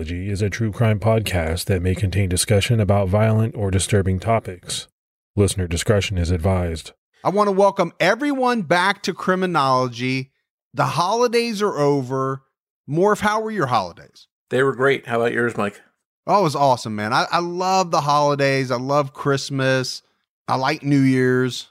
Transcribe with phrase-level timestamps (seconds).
[0.00, 4.88] Criminology is a true crime podcast that may contain discussion about violent or disturbing topics.
[5.36, 6.92] Listener discretion is advised.
[7.22, 10.30] I want to welcome everyone back to Criminology.
[10.72, 12.44] The holidays are over.
[12.88, 14.26] Morph, how were your holidays?
[14.48, 15.06] They were great.
[15.06, 15.78] How about yours, Mike?
[16.26, 17.12] Oh, it was awesome, man.
[17.12, 18.70] I, I love the holidays.
[18.70, 20.00] I love Christmas.
[20.48, 21.68] I like New Year's.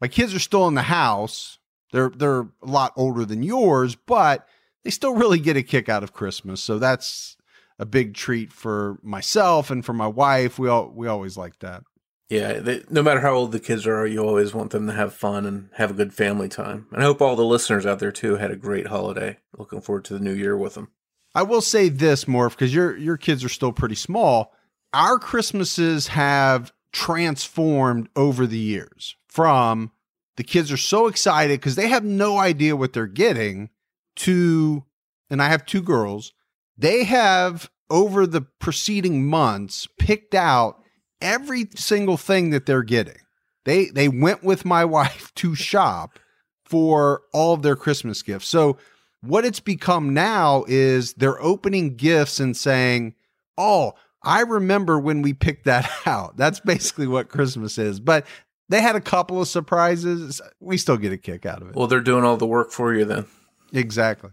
[0.00, 1.58] My kids are still in the house.
[1.90, 4.46] They're they're a lot older than yours, but
[4.84, 6.62] they still really get a kick out of Christmas.
[6.62, 7.36] So that's
[7.78, 10.58] a big treat for myself and for my wife.
[10.58, 11.82] We all we always like that.
[12.28, 15.12] Yeah, they, no matter how old the kids are, you always want them to have
[15.12, 16.86] fun and have a good family time.
[16.90, 19.38] And I hope all the listeners out there too had a great holiday.
[19.58, 20.88] Looking forward to the new year with them.
[21.34, 24.54] I will say this, Morph, because your your kids are still pretty small.
[24.94, 29.90] Our Christmases have transformed over the years from
[30.36, 33.70] the kids are so excited because they have no idea what they're getting
[34.16, 34.84] to,
[35.30, 36.32] and I have two girls,
[36.76, 40.82] they have over the preceding months picked out
[41.20, 43.18] every single thing that they're getting.
[43.64, 46.18] They they went with my wife to shop
[46.64, 48.48] for all of their Christmas gifts.
[48.48, 48.78] So
[49.20, 53.14] what it's become now is they're opening gifts and saying,
[53.56, 58.00] "Oh, I remember when we picked that out." That's basically what Christmas is.
[58.00, 58.26] But
[58.68, 60.40] they had a couple of surprises.
[60.60, 61.76] We still get a kick out of it.
[61.76, 63.26] Well, they're doing all the work for you then.
[63.72, 64.30] Exactly.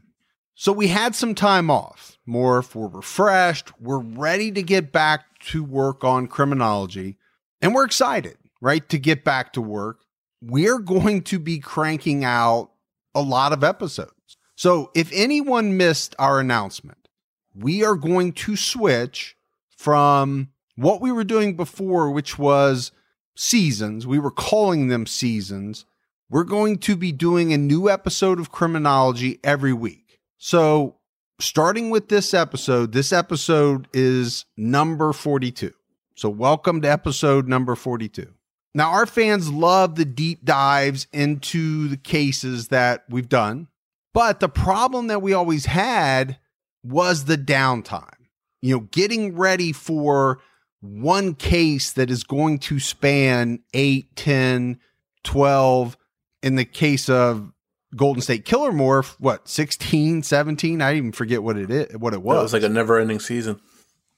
[0.59, 2.17] So we had some time off.
[2.27, 3.71] Morph, we're refreshed.
[3.79, 7.15] We're ready to get back to work on criminology.
[7.61, 10.01] And we're excited, right, to get back to work.
[10.41, 12.71] We're going to be cranking out
[13.15, 14.35] a lot of episodes.
[14.57, 17.07] So if anyone missed our announcement,
[17.55, 19.37] we are going to switch
[19.77, 22.91] from what we were doing before, which was
[23.33, 24.05] seasons.
[24.05, 25.85] We were calling them seasons
[26.29, 30.08] we're going to be doing a new episode of Criminology every week.
[30.41, 30.95] So,
[31.41, 35.73] starting with this episode, this episode is number 42.
[36.15, 38.25] So, welcome to episode number 42.
[38.73, 43.67] Now, our fans love the deep dives into the cases that we've done,
[44.13, 46.39] but the problem that we always had
[46.85, 48.07] was the downtime.
[48.61, 50.39] You know, getting ready for
[50.79, 54.79] one case that is going to span 8, 10,
[55.25, 55.97] 12,
[56.43, 57.51] in the case of
[57.95, 60.81] Golden State Killer Morph, what, 16, 17?
[60.81, 62.37] I even forget what it is, what it was.
[62.37, 63.59] It was like a never ending season.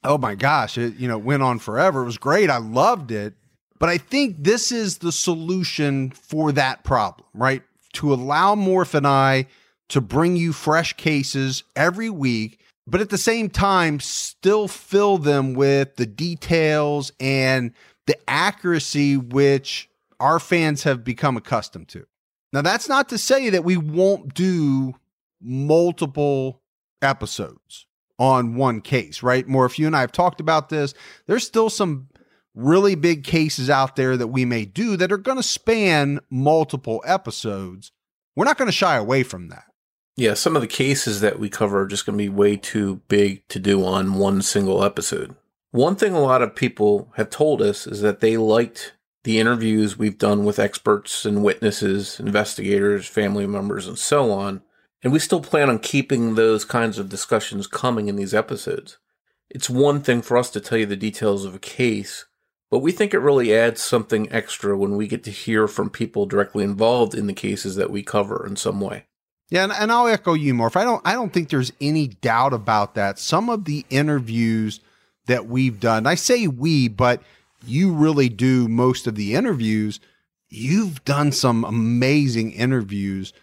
[0.03, 0.77] Oh my gosh.
[0.77, 2.01] It, you know, went on forever.
[2.01, 2.49] It was great.
[2.49, 3.35] I loved it.
[3.79, 7.63] But I think this is the solution for that problem, right?
[7.93, 9.47] To allow Morph and I
[9.89, 15.53] to bring you fresh cases every week, but at the same time, still fill them
[15.53, 17.73] with the details and
[18.05, 19.89] the accuracy which
[20.19, 22.05] our fans have become accustomed to.
[22.53, 24.93] Now, that's not to say that we won't do
[25.41, 26.61] multiple
[27.01, 27.85] episodes
[28.19, 29.47] on one case, right?
[29.47, 30.93] More, if you and I have talked about this,
[31.27, 32.09] there's still some
[32.53, 37.01] really big cases out there that we may do that are going to span multiple
[37.05, 37.91] episodes.
[38.35, 39.63] We're not going to shy away from that.
[40.17, 43.01] Yeah, some of the cases that we cover are just going to be way too
[43.07, 45.35] big to do on one single episode.
[45.71, 49.97] One thing a lot of people have told us is that they liked the interviews
[49.97, 54.61] we've done with experts and witnesses, investigators, family members, and so on.
[55.03, 58.97] And we still plan on keeping those kinds of discussions coming in these episodes.
[59.49, 62.25] It's one thing for us to tell you the details of a case,
[62.69, 66.25] but we think it really adds something extra when we get to hear from people
[66.25, 69.05] directly involved in the cases that we cover in some way.
[69.49, 70.77] Yeah, and, and I'll echo you, Morph.
[70.77, 73.19] I don't I don't think there's any doubt about that.
[73.19, 74.79] Some of the interviews
[75.25, 77.21] that we've done, I say we, but
[77.65, 79.99] you really do most of the interviews.
[80.49, 83.33] You've done some amazing interviews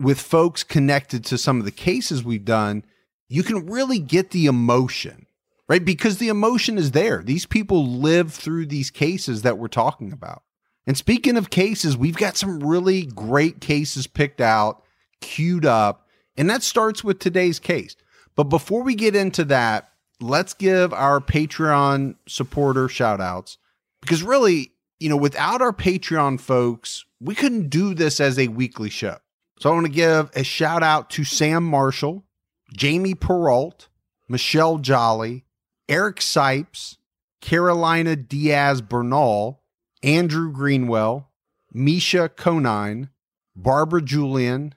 [0.00, 2.84] with folks connected to some of the cases we've done.
[3.28, 5.26] You can really get the emotion,
[5.68, 5.84] right?
[5.84, 7.22] Because the emotion is there.
[7.22, 10.42] These people live through these cases that we're talking about.
[10.86, 14.82] And speaking of cases, we've got some really great cases picked out,
[15.20, 16.06] queued up,
[16.36, 17.96] and that starts with today's case.
[18.36, 19.90] But before we get into that,
[20.20, 23.56] let's give our Patreon supporter shout outs
[24.04, 28.90] because really, you know, without our Patreon folks, we couldn't do this as a weekly
[28.90, 29.16] show.
[29.58, 32.24] So I want to give a shout out to Sam Marshall,
[32.72, 33.88] Jamie Peralt,
[34.28, 35.44] Michelle Jolly,
[35.88, 36.96] Eric Sipes,
[37.40, 39.62] Carolina Diaz Bernal,
[40.02, 41.30] Andrew Greenwell,
[41.72, 43.10] Misha Conine,
[43.56, 44.74] Barbara Julian,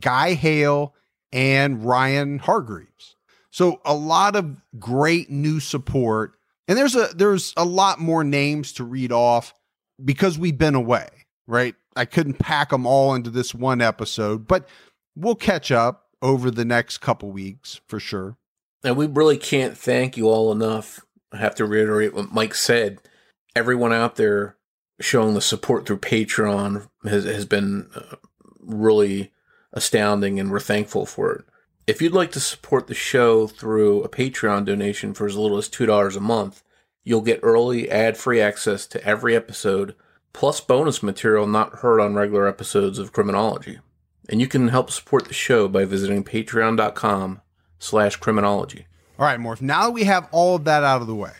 [0.00, 0.94] Guy Hale,
[1.32, 3.16] and Ryan Hargreaves.
[3.50, 6.34] So a lot of great new support
[6.68, 9.54] and there's a there's a lot more names to read off
[10.02, 11.08] because we've been away,
[11.46, 11.74] right?
[11.96, 14.68] I couldn't pack them all into this one episode, but
[15.14, 18.36] we'll catch up over the next couple weeks for sure.
[18.82, 21.00] And we really can't thank you all enough.
[21.32, 23.00] I have to reiterate what Mike said.
[23.56, 24.56] Everyone out there
[25.00, 28.16] showing the support through Patreon has, has been uh,
[28.60, 29.32] really
[29.72, 31.44] astounding, and we're thankful for it.
[31.86, 35.68] If you'd like to support the show through a Patreon donation for as little as
[35.68, 36.62] $2 a month,
[37.02, 39.94] you'll get early ad free access to every episode,
[40.32, 43.80] plus bonus material not heard on regular episodes of Criminology.
[44.30, 47.42] And you can help support the show by visiting patreon.com
[47.78, 48.86] slash criminology.
[49.18, 51.32] All right, Morph, now that we have all of that out of the way,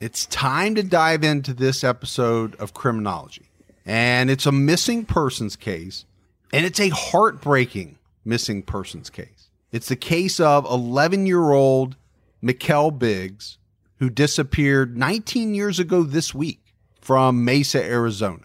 [0.00, 3.46] it's time to dive into this episode of Criminology.
[3.86, 6.06] And it's a missing persons case,
[6.52, 9.50] and it's a heartbreaking missing persons case.
[9.72, 11.96] It's the case of 11 year old
[12.42, 13.56] Mikelle Biggs,
[14.00, 18.42] who disappeared 19 years ago this week from Mesa, Arizona.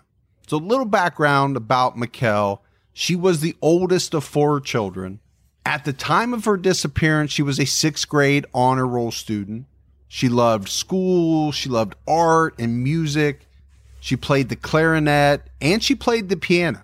[0.48, 2.62] So, a little background about Mikelle.
[2.94, 5.20] She was the oldest of four children.
[5.66, 9.66] At the time of her disappearance, she was a sixth grade honor roll student.
[10.08, 13.42] She loved school, she loved art and music.
[14.00, 16.84] She played the clarinet and she played the piano.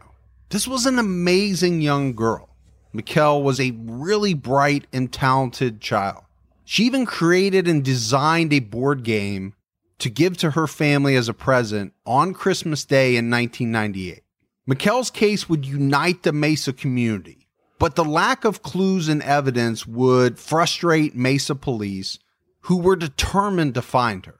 [0.50, 2.50] This was an amazing young girl.
[2.94, 6.24] Mikelle was a really bright and talented child.
[6.64, 9.56] She even created and designed a board game
[10.00, 14.22] to give to her family as a present on Christmas Day in 1998.
[14.68, 17.48] Mikelle's case would unite the Mesa community,
[17.80, 22.20] but the lack of clues and evidence would frustrate Mesa police,
[22.62, 24.40] who were determined to find her.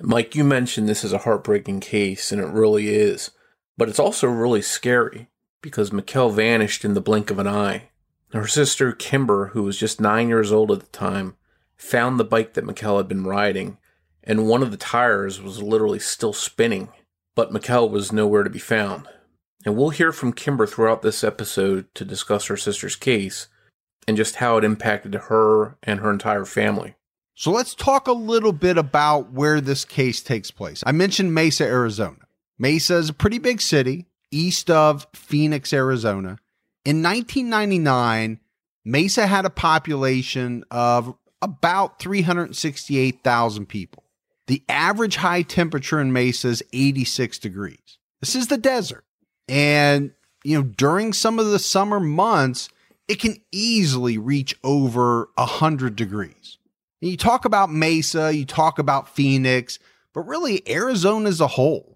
[0.00, 3.32] Mike, you mentioned this is a heartbreaking case, and it really is,
[3.76, 5.28] but it's also really scary
[5.62, 7.90] because Mikelle vanished in the blink of an eye.
[8.32, 11.36] Her sister, Kimber, who was just nine years old at the time,
[11.76, 13.78] found the bike that Mikelle had been riding,
[14.22, 16.88] and one of the tires was literally still spinning,
[17.34, 19.08] but Mikelle was nowhere to be found.
[19.64, 23.48] And we'll hear from Kimber throughout this episode to discuss her sister's case
[24.06, 26.94] and just how it impacted her and her entire family.
[27.34, 30.82] So let's talk a little bit about where this case takes place.
[30.86, 32.18] I mentioned Mesa, Arizona.
[32.58, 36.38] Mesa is a pretty big city east of Phoenix, Arizona.
[36.84, 38.40] In 1999,
[38.84, 44.04] Mesa had a population of about 368,000 people.
[44.46, 47.98] The average high temperature in Mesa is 86 degrees.
[48.20, 49.04] This is the desert.
[49.48, 50.12] And,
[50.44, 52.68] you know, during some of the summer months,
[53.08, 56.58] it can easily reach over 100 degrees.
[57.02, 59.78] And you talk about Mesa, you talk about Phoenix,
[60.12, 61.89] but really Arizona as a whole.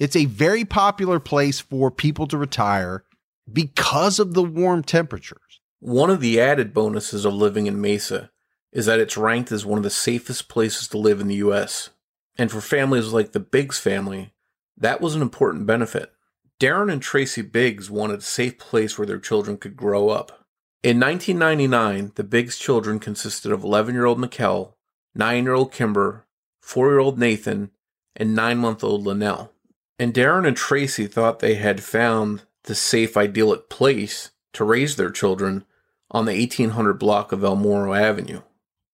[0.00, 3.04] It's a very popular place for people to retire
[3.52, 5.60] because of the warm temperatures.
[5.78, 8.30] One of the added bonuses of living in Mesa
[8.72, 11.90] is that it's ranked as one of the safest places to live in the US.
[12.38, 14.32] And for families like the Biggs family,
[14.74, 16.10] that was an important benefit.
[16.58, 20.46] Darren and Tracy Biggs wanted a safe place where their children could grow up.
[20.82, 24.76] In 1999, the Biggs children consisted of 11 year old Mikelle,
[25.14, 26.26] 9 year old Kimber,
[26.62, 27.70] 4 year old Nathan,
[28.16, 29.52] and 9 month old Linnell.
[30.00, 35.10] And Darren and Tracy thought they had found the safe, idyllic place to raise their
[35.10, 35.66] children
[36.10, 38.40] on the 1800 block of El Morro Avenue.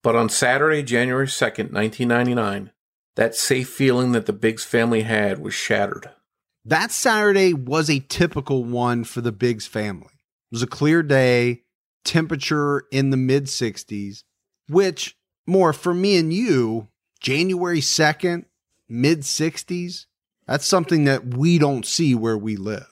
[0.03, 2.73] But on Saturday, January 2nd, 1999,
[3.15, 6.11] that safe feeling that the Biggs family had was shattered.
[6.65, 10.11] That Saturday was a typical one for the Biggs family.
[10.11, 11.63] It was a clear day,
[12.05, 14.25] temperature in the mid 60s,
[14.69, 16.89] which more for me and you,
[17.21, 18.47] January 2nd,
[18.89, 20.07] mid 60s,
[20.47, 22.87] that's something that we don't see where we live.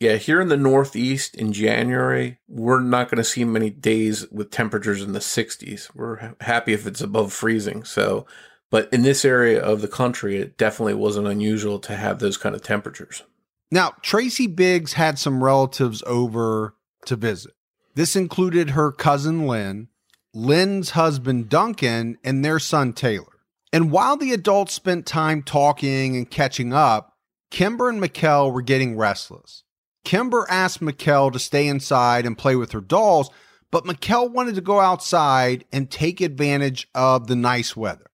[0.00, 4.50] Yeah, here in the Northeast in January, we're not going to see many days with
[4.50, 5.94] temperatures in the 60s.
[5.94, 7.84] We're happy if it's above freezing.
[7.84, 8.26] So,
[8.68, 12.56] but in this area of the country, it definitely wasn't unusual to have those kind
[12.56, 13.22] of temperatures.
[13.70, 16.74] Now, Tracy Biggs had some relatives over
[17.06, 17.52] to visit.
[17.94, 19.88] This included her cousin Lynn,
[20.34, 23.31] Lynn's husband Duncan, and their son Taylor.
[23.72, 27.16] And while the adults spent time talking and catching up,
[27.50, 29.64] Kimber and Mikelle were getting restless.
[30.04, 33.30] Kimber asked Mikelle to stay inside and play with her dolls,
[33.70, 38.10] but Mikelle wanted to go outside and take advantage of the nice weather.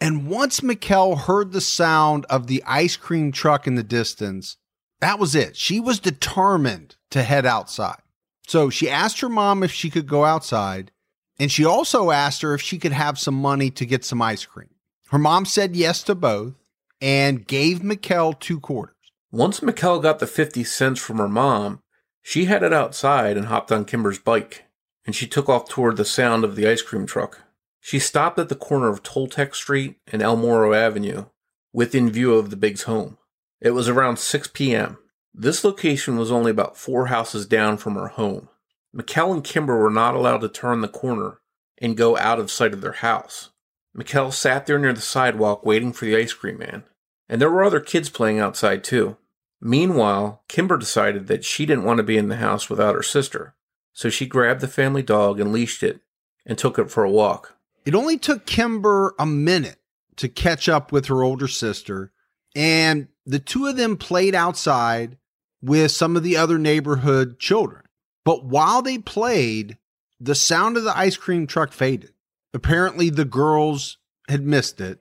[0.00, 4.56] And once Mikelle heard the sound of the ice cream truck in the distance,
[5.00, 5.56] that was it.
[5.56, 8.00] She was determined to head outside.
[8.46, 10.90] So she asked her mom if she could go outside,
[11.38, 14.44] and she also asked her if she could have some money to get some ice
[14.44, 14.71] cream.
[15.12, 16.54] Her mom said yes to both
[16.98, 18.96] and gave Mikelle two quarters.
[19.30, 21.82] Once Mikelle got the 50 cents from her mom,
[22.22, 24.64] she headed outside and hopped on Kimber's bike,
[25.04, 27.42] and she took off toward the sound of the ice cream truck.
[27.78, 31.26] She stopped at the corner of Toltec Street and El Morro Avenue,
[31.74, 33.18] within view of the Biggs home.
[33.60, 34.96] It was around 6 p.m.
[35.34, 38.48] This location was only about four houses down from her home.
[38.94, 41.40] Mikelle and Kimber were not allowed to turn the corner
[41.76, 43.50] and go out of sight of their house.
[43.96, 46.84] Mikelle sat there near the sidewalk waiting for the ice cream man.
[47.28, 49.16] And there were other kids playing outside too.
[49.60, 53.54] Meanwhile, Kimber decided that she didn't want to be in the house without her sister.
[53.92, 56.00] So she grabbed the family dog and leashed it
[56.44, 57.56] and took it for a walk.
[57.84, 59.78] It only took Kimber a minute
[60.16, 62.12] to catch up with her older sister,
[62.54, 65.16] and the two of them played outside
[65.60, 67.82] with some of the other neighborhood children.
[68.24, 69.78] But while they played,
[70.20, 72.11] the sound of the ice cream truck faded.
[72.54, 75.00] Apparently, the girls had missed it.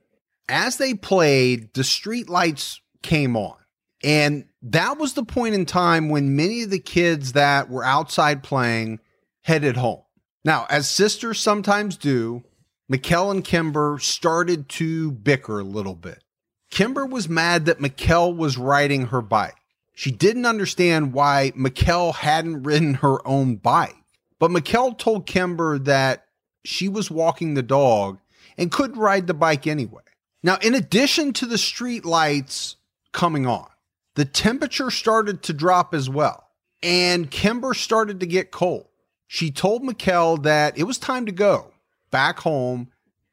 [0.50, 3.56] As they played, the street lights came on.
[4.04, 8.44] And that was the point in time when many of the kids that were outside
[8.44, 9.00] playing
[9.42, 10.02] headed home.
[10.44, 12.44] Now, as sisters sometimes do,
[12.92, 16.24] Mikelle and Kimber started to bicker a little bit.
[16.72, 19.56] Kimber was mad that Mikelle was riding her bike.
[19.94, 23.96] She didn't understand why Mikelle hadn't ridden her own bike.
[24.40, 26.26] But Mikelle told Kimber that
[26.64, 28.20] she was walking the dog
[28.58, 30.04] and couldn't ride the bike anyway.
[30.44, 32.76] Now, in addition to the street lights
[33.12, 33.68] coming on,
[34.16, 36.48] the temperature started to drop as well,
[36.84, 38.88] and Kimber started to get cold.
[39.28, 41.72] She told Mikelle that it was time to go
[42.12, 42.90] back home,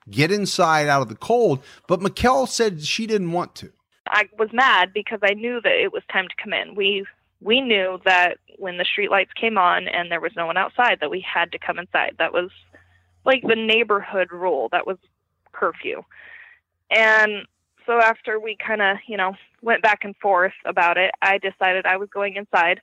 [0.09, 1.61] get inside out of the cold.
[1.89, 3.73] But Mikelle said she didn't want to.
[4.07, 6.75] I was mad because I knew that it was time to come in.
[6.75, 7.05] We
[7.41, 10.99] we knew that when the street lights came on and there was no one outside
[11.01, 12.17] that we had to come inside.
[12.19, 12.51] That was
[13.29, 14.69] like the neighborhood rule.
[14.73, 14.97] That was
[15.53, 16.03] curfew.
[16.91, 17.47] And
[17.87, 21.87] so after we kind of, you know, went back and forth about it, I decided
[21.87, 22.81] I was going inside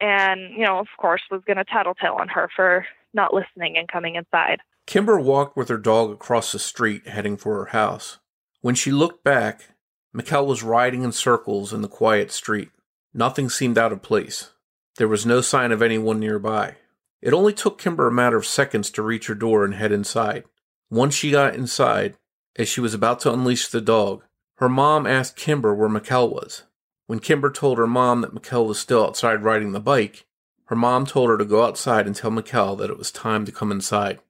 [0.00, 3.88] and, you know, of course was going to tattletale on her for not listening and
[3.88, 4.60] coming inside.
[4.86, 8.18] Kimber walked with her dog across the street, heading for her house.
[8.60, 9.70] When she looked back,
[10.14, 12.70] Mikelle was riding in circles in the quiet street.
[13.14, 14.50] Nothing seemed out of place.
[14.96, 16.76] There was no sign of anyone nearby.
[17.24, 20.44] It only took Kimber a matter of seconds to reach her door and head inside.
[20.90, 22.18] Once she got inside,
[22.56, 24.24] as she was about to unleash the dog,
[24.56, 26.64] her mom asked Kimber where Mikelle was.
[27.06, 30.26] When Kimber told her mom that Mikelle was still outside riding the bike,
[30.66, 33.52] her mom told her to go outside and tell Mikelle that it was time to
[33.52, 34.20] come inside.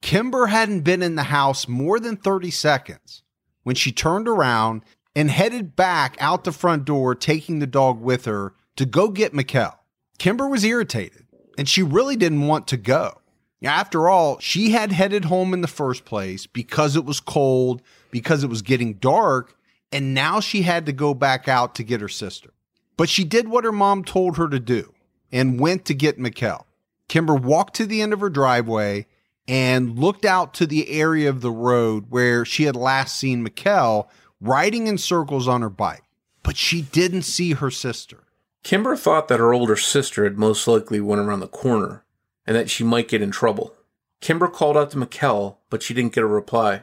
[0.00, 3.24] Kimber hadn't been in the house more than 30 seconds
[3.64, 4.82] when she turned around
[5.16, 9.34] and headed back out the front door, taking the dog with her to go get
[9.34, 9.80] Mikelle.
[10.18, 11.23] Kimber was irritated
[11.56, 13.20] and she really didn't want to go.
[13.62, 17.80] After all, she had headed home in the first place because it was cold,
[18.10, 19.56] because it was getting dark,
[19.90, 22.50] and now she had to go back out to get her sister.
[22.96, 24.92] But she did what her mom told her to do
[25.32, 26.66] and went to get Mikelle.
[27.08, 29.06] Kimber walked to the end of her driveway
[29.48, 34.08] and looked out to the area of the road where she had last seen Mikelle
[34.40, 36.02] riding in circles on her bike.
[36.42, 38.23] But she didn't see her sister.
[38.64, 42.02] Kimber thought that her older sister had most likely went around the corner
[42.46, 43.74] and that she might get in trouble.
[44.20, 46.82] Kimber called out to Mikelle, but she didn't get a reply.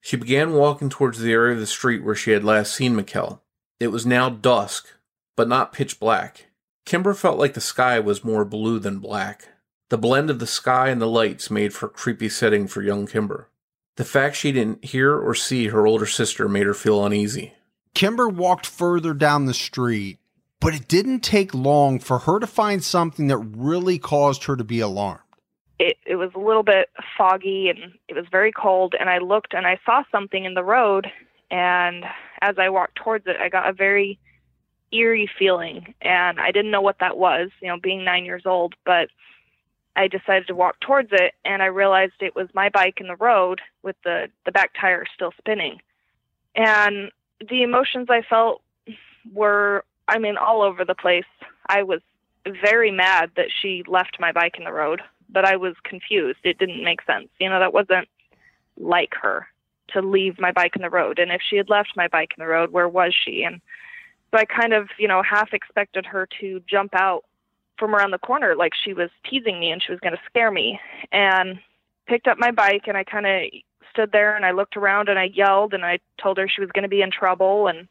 [0.00, 3.40] She began walking towards the area of the street where she had last seen Mikelle.
[3.78, 4.88] It was now dusk,
[5.36, 6.46] but not pitch black.
[6.84, 9.48] Kimber felt like the sky was more blue than black.
[9.90, 13.06] The blend of the sky and the lights made for a creepy setting for young
[13.06, 13.48] Kimber.
[13.96, 17.54] The fact she didn't hear or see her older sister made her feel uneasy.
[17.94, 20.18] Kimber walked further down the street,
[20.62, 24.62] but it didn't take long for her to find something that really caused her to
[24.62, 25.20] be alarmed.
[25.80, 26.88] It, it was a little bit
[27.18, 30.62] foggy and it was very cold, and I looked and I saw something in the
[30.62, 31.08] road.
[31.50, 32.04] And
[32.40, 34.20] as I walked towards it, I got a very
[34.92, 38.74] eerie feeling, and I didn't know what that was, you know, being nine years old,
[38.86, 39.08] but
[39.96, 43.16] I decided to walk towards it and I realized it was my bike in the
[43.16, 45.80] road with the, the back tire still spinning.
[46.54, 47.10] And
[47.46, 48.62] the emotions I felt
[49.34, 51.24] were, I mean, all over the place.
[51.66, 52.02] I was
[52.44, 55.00] very mad that she left my bike in the road,
[55.30, 56.40] but I was confused.
[56.44, 57.28] It didn't make sense.
[57.40, 58.08] You know, that wasn't
[58.76, 59.46] like her
[59.94, 61.18] to leave my bike in the road.
[61.18, 63.42] And if she had left my bike in the road, where was she?
[63.42, 63.62] And
[64.30, 67.24] so I kind of, you know, half expected her to jump out
[67.78, 70.50] from around the corner like she was teasing me and she was going to scare
[70.50, 70.78] me
[71.10, 71.58] and
[72.06, 73.42] picked up my bike and I kind of
[73.90, 76.70] stood there and I looked around and I yelled and I told her she was
[76.70, 77.88] going to be in trouble and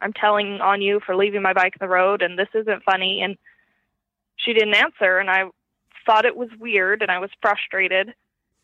[0.00, 3.20] I'm telling on you for leaving my bike in the road and this isn't funny
[3.22, 3.36] and
[4.36, 5.44] she didn't answer and I
[6.06, 8.14] thought it was weird and I was frustrated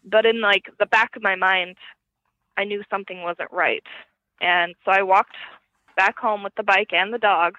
[0.04, 1.76] but in like the back of my mind
[2.56, 3.84] I knew something wasn't right
[4.40, 5.36] and so I walked
[5.96, 7.56] back home with the bike and the dog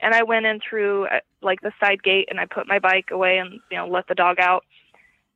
[0.00, 3.06] and I went in through uh, like the side gate and I put my bike
[3.10, 4.64] away and you know let the dog out.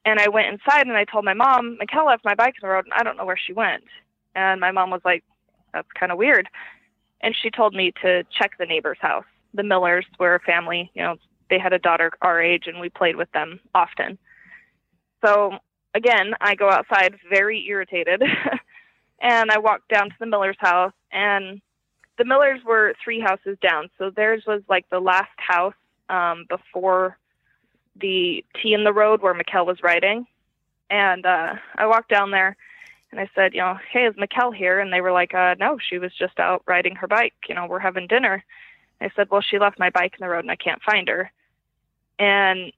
[0.05, 2.73] And I went inside and I told my mom, Mikelle left my bike in the
[2.73, 3.85] road and I don't know where she went.
[4.35, 5.25] And my mom was like,
[5.73, 6.49] That's kind of weird.
[7.21, 9.25] And she told me to check the neighbor's house.
[9.55, 11.17] The Millers were a family, you know,
[11.51, 14.19] they had a daughter our age and we played with them often.
[15.25, 15.59] So
[15.95, 18.23] again, I go outside very irritated
[19.21, 21.61] and I walk down to the Miller's house and
[22.19, 23.89] the Millers were three houses down.
[23.97, 25.75] So theirs was like the last house
[26.09, 27.17] um, before
[28.01, 30.27] the T in the road where Mikelle was riding.
[30.91, 32.57] And uh, I walked down there
[33.11, 34.81] and I said, you know, hey, is Mikelle here?
[34.81, 37.35] And they were like, uh, no, she was just out riding her bike.
[37.49, 38.45] You know, we're having dinner.
[39.00, 41.31] I said, well, she left my bike in the road and I can't find her.
[42.19, 42.73] And,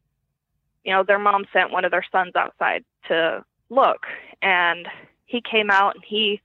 [0.85, 4.07] you know, their mom sent one of their sons outside to look.
[4.41, 4.87] And
[5.27, 6.41] he came out and he,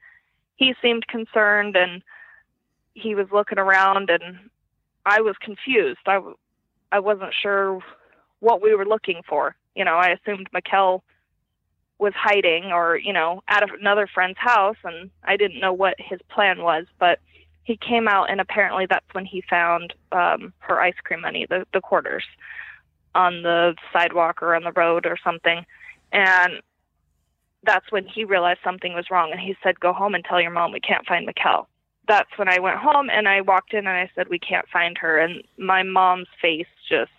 [0.55, 2.01] he seemed concerned and
[2.93, 4.49] he was looking around and
[5.05, 5.99] I was confused.
[6.07, 6.21] I,
[6.91, 7.81] I wasn't sure
[8.39, 9.55] what we were looking for.
[9.75, 11.03] You know, I assumed Mikelle
[11.97, 16.19] was hiding or, you know, at another friend's house and I didn't know what his
[16.29, 17.19] plan was, but
[17.63, 21.65] he came out and apparently that's when he found um her ice cream money, the
[21.73, 22.23] the quarters
[23.15, 25.65] on the sidewalk or on the road or something.
[26.11, 26.61] And
[27.63, 30.51] that's when he realized something was wrong and he said, Go home and tell your
[30.51, 31.67] mom we can't find Mikelle.
[32.07, 34.97] That's when I went home and I walked in and I said, We can't find
[34.97, 37.09] her and my mom's face just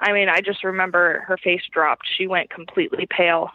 [0.00, 2.06] I mean, I just remember her face dropped.
[2.18, 3.50] She went completely pale.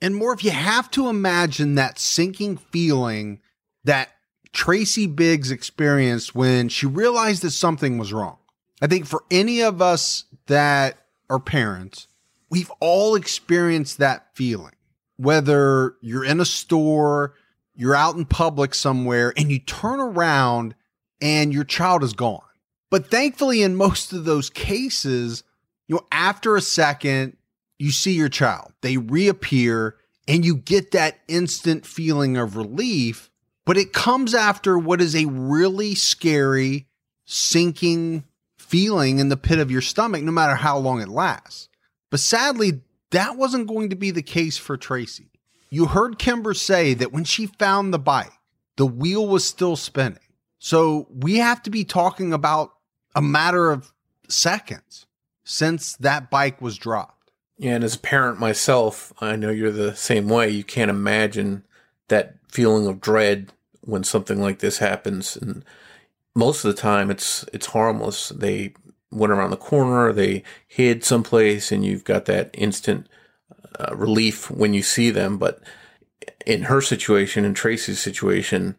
[0.00, 3.40] And more if you have to imagine that sinking feeling
[3.84, 4.10] that
[4.52, 8.38] Tracy Biggs experienced when she realized that something was wrong.
[8.80, 10.98] I think for any of us that
[11.28, 12.06] are parents,
[12.50, 14.74] we've all experienced that feeling.
[15.16, 17.34] Whether you're in a store,
[17.74, 20.74] you're out in public somewhere, and you turn around
[21.20, 22.40] and your child is gone.
[22.90, 25.42] But thankfully, in most of those cases,
[25.88, 27.36] you know, after a second,
[27.78, 33.30] you see your child, they reappear, and you get that instant feeling of relief.
[33.66, 36.86] But it comes after what is a really scary,
[37.24, 38.24] sinking
[38.58, 41.68] feeling in the pit of your stomach, no matter how long it lasts.
[42.10, 45.30] But sadly, that wasn't going to be the case for Tracy.
[45.70, 48.32] You heard Kimber say that when she found the bike,
[48.76, 50.18] the wheel was still spinning.
[50.58, 52.70] So we have to be talking about
[53.14, 53.92] a matter of
[54.28, 55.06] seconds
[55.44, 57.13] since that bike was dropped.
[57.60, 60.50] And as a parent myself, I know you're the same way.
[60.50, 61.64] You can't imagine
[62.08, 65.36] that feeling of dread when something like this happens.
[65.36, 65.64] And
[66.34, 68.30] most of the time, it's it's harmless.
[68.30, 68.74] They
[69.10, 73.08] went around the corner, they hid someplace, and you've got that instant
[73.78, 75.38] uh, relief when you see them.
[75.38, 75.60] But
[76.44, 78.76] in her situation, in Tracy's situation,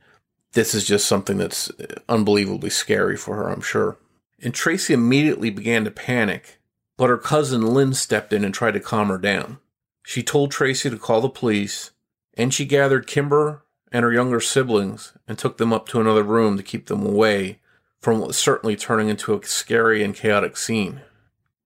[0.53, 1.71] this is just something that's
[2.09, 3.97] unbelievably scary for her, I'm sure.
[4.41, 6.59] And Tracy immediately began to panic,
[6.97, 9.59] but her cousin Lynn stepped in and tried to calm her down.
[10.03, 11.91] She told Tracy to call the police,
[12.35, 16.57] and she gathered Kimber and her younger siblings and took them up to another room
[16.57, 17.59] to keep them away
[18.01, 21.01] from what was certainly turning into a scary and chaotic scene.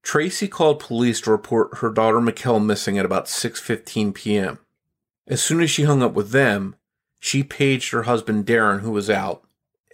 [0.04, 4.60] Tracy called police to report her daughter Mikelle missing at about 6:15 p.m.
[5.28, 6.76] As soon as she hung up with them,
[7.20, 9.44] she paged her husband Darren who was out,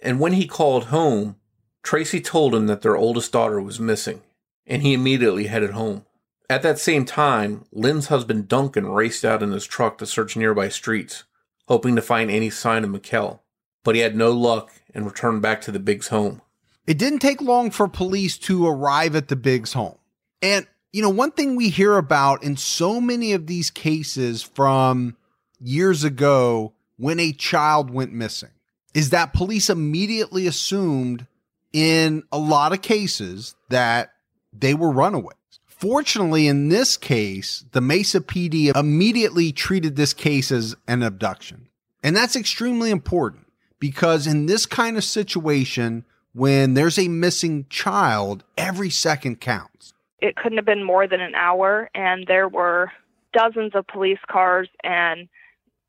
[0.02, 1.36] and when he called home,
[1.82, 4.22] Tracy told him that their oldest daughter was missing,
[4.66, 6.04] and he immediately headed home.
[6.48, 10.68] At that same time, Lynn's husband Duncan raced out in his truck to search nearby
[10.68, 11.24] streets,
[11.66, 13.40] hoping to find any sign of Mikelle,
[13.82, 16.42] but he had no luck and returned back to the Biggs home.
[16.86, 19.98] It didn't take long for police to arrive at the Biggs home.
[20.40, 25.16] And, you know, one thing we hear about in so many of these cases from
[25.58, 28.50] years ago when a child went missing
[28.94, 31.26] is that police immediately assumed
[31.72, 34.10] in a lot of cases that
[34.60, 35.34] they were runaways.
[35.66, 41.68] Fortunately, in this case, the Mesa PD immediately treated this case as an abduction.
[42.02, 43.46] And that's extremely important
[43.78, 49.92] because in this kind of situation, when there's a missing child, every second counts.
[50.20, 52.90] It couldn't have been more than an hour, and there were
[53.34, 55.28] dozens of police cars and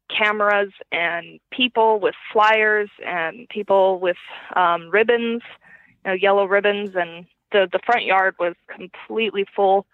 [0.09, 4.17] cameras and people with flyers and people with
[4.55, 5.41] um, ribbons
[6.07, 9.85] know, yellow ribbons, and the the front yard was completely full,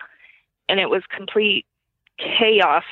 [0.69, 1.65] and it was complete
[2.17, 2.83] chaos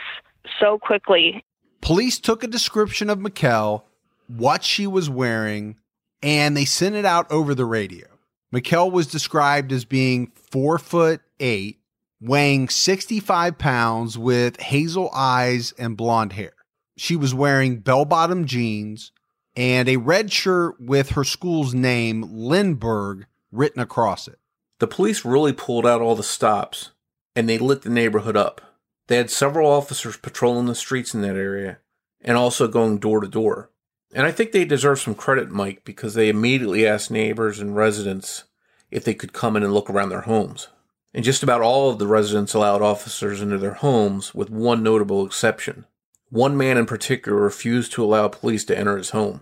[0.60, 1.44] so quickly.
[1.82, 3.84] Police took a description of Mikelle,
[4.28, 5.78] what she was wearing,
[6.22, 8.08] and they sent it out over the radio.
[8.52, 11.80] Mikelle was described as being four foot eight,
[12.20, 16.54] weighing 65 pounds, with hazel eyes and blonde hair.
[16.98, 19.12] She was wearing bell bottom jeans,
[19.56, 24.38] and a red shirt with her school's name, Lindbergh, written across it.
[24.82, 26.90] The police really pulled out all the stops
[27.36, 28.80] and they lit the neighborhood up.
[29.10, 31.78] They had several officers patrolling the streets in that area
[32.20, 33.70] and also going door to door.
[34.16, 38.46] And I think they deserve some credit, Mike, because they immediately asked neighbors and residents
[38.90, 40.70] if they could come in and look around their homes.
[41.14, 45.24] and just about all of the residents allowed officers into their homes, with one notable
[45.24, 45.86] exception.
[46.32, 49.42] One man in particular refused to allow police to enter his home.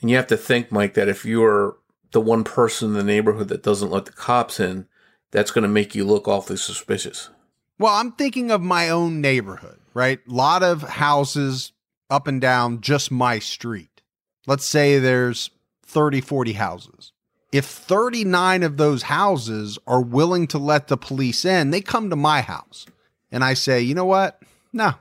[0.00, 1.76] And you have to think, Mike, that if you're
[2.12, 4.86] the one person in the neighborhood that doesn't let the cops in,
[5.30, 7.30] that's going to make you look awfully suspicious.
[7.78, 10.20] Well, I'm thinking of my own neighborhood, right?
[10.26, 11.72] A lot of houses
[12.10, 14.02] up and down just my street.
[14.46, 15.50] Let's say there's
[15.84, 17.12] 30, 40 houses.
[17.52, 22.16] If 39 of those houses are willing to let the police in, they come to
[22.16, 22.86] my house.
[23.30, 24.42] And I say, you know what?
[24.72, 24.92] No,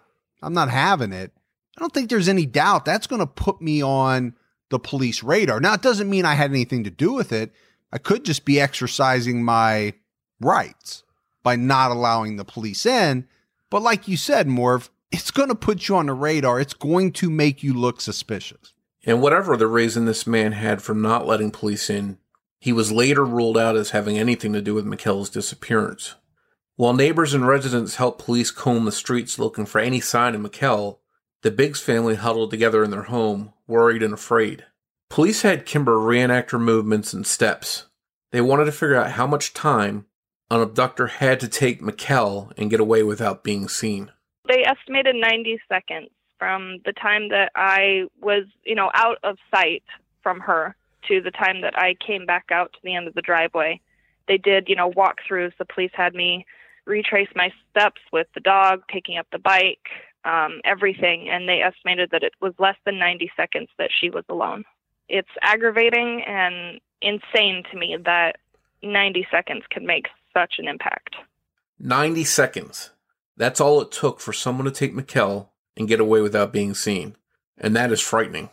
[0.41, 1.31] I'm not having it.
[1.77, 4.35] I don't think there's any doubt that's going to put me on
[4.69, 5.59] the police radar.
[5.59, 7.53] Now, it doesn't mean I had anything to do with it.
[7.91, 9.93] I could just be exercising my
[10.41, 11.03] rights
[11.43, 13.27] by not allowing the police in.
[13.69, 16.59] But like you said, Morph, it's going to put you on the radar.
[16.59, 18.73] It's going to make you look suspicious.
[19.05, 22.17] And whatever the reason this man had for not letting police in,
[22.59, 26.15] he was later ruled out as having anything to do with Mikelle's disappearance.
[26.75, 30.99] While neighbors and residents helped police comb the streets looking for any sign of Mikelle,
[31.41, 34.65] the Biggs family huddled together in their home, worried and afraid.
[35.09, 37.85] Police had Kimber reenact her movements and steps.
[38.31, 40.05] They wanted to figure out how much time
[40.49, 44.11] an abductor had to take Mikelle and get away without being seen.
[44.47, 49.83] They estimated 90 seconds from the time that I was, you know, out of sight
[50.21, 50.75] from her
[51.07, 53.81] to the time that I came back out to the end of the driveway.
[54.27, 55.53] They did, you know, walkthroughs.
[55.57, 56.45] The police had me
[56.85, 59.87] retrace my steps with the dog, picking up the bike,
[60.27, 64.25] um, everything, and they estimated that it was less than 90 seconds that she was
[64.29, 64.65] alone.
[65.07, 68.35] It's aggravating and insane to me that
[68.83, 71.15] 90 seconds can make such an impact.
[71.79, 72.91] 90 seconds.
[73.37, 77.15] That's all it took for someone to take Mikelle and get away without being seen.
[77.57, 78.49] And that is frightening.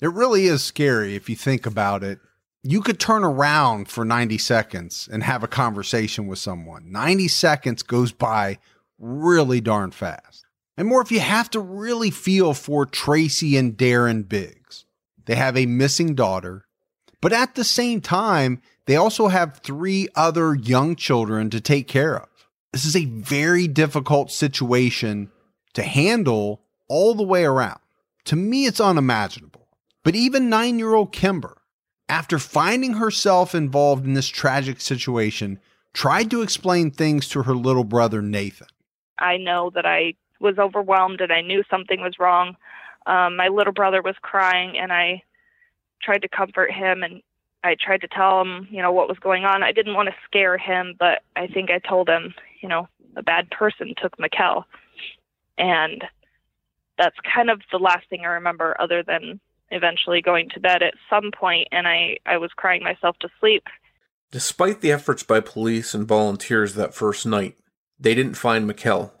[0.00, 2.18] It really is scary if you think about it.
[2.62, 6.92] You could turn around for 90 seconds and have a conversation with someone.
[6.92, 8.58] 90 seconds goes by
[8.98, 10.44] really darn fast.
[10.78, 14.84] And more if you have to really feel for Tracy and Darren Biggs.
[15.26, 16.66] They have a missing daughter,
[17.20, 22.16] but at the same time, they also have three other young children to take care
[22.16, 22.28] of.
[22.72, 25.32] This is a very difficult situation
[25.74, 27.80] to handle all the way around.
[28.26, 29.66] To me, it's unimaginable.
[30.04, 31.60] But even nine year old Kimber,
[32.08, 35.58] after finding herself involved in this tragic situation,
[35.92, 38.68] tried to explain things to her little brother, Nathan.
[39.18, 42.56] I know that I was overwhelmed and I knew something was wrong.
[43.06, 45.22] Um, my little brother was crying, and I
[46.02, 47.22] tried to comfort him and
[47.64, 49.62] I tried to tell him, you know, what was going on.
[49.62, 53.22] I didn't want to scare him, but I think I told him, you know, a
[53.22, 54.64] bad person took Mikelle.
[55.56, 56.04] And
[56.98, 60.94] that's kind of the last thing I remember other than eventually going to bed at
[61.10, 63.64] some point and I, I was crying myself to sleep.
[64.30, 67.56] Despite the efforts by police and volunteers that first night,
[67.98, 69.12] they didn't find Mikelle.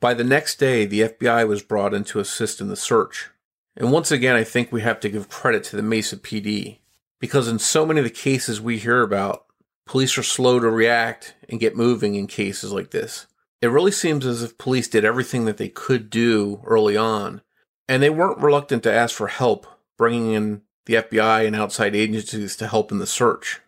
[0.00, 3.30] By the next day, the FBI was brought in to assist in the search.
[3.76, 6.78] And once again, I think we have to give credit to the Mesa PD.
[7.20, 9.44] Because in so many of the cases we hear about,
[9.86, 13.26] police are slow to react and get moving in cases like this.
[13.60, 17.42] It really seems as if police did everything that they could do early on,
[17.86, 19.66] and they weren't reluctant to ask for help,
[19.98, 23.60] bringing in the FBI and outside agencies to help in the search.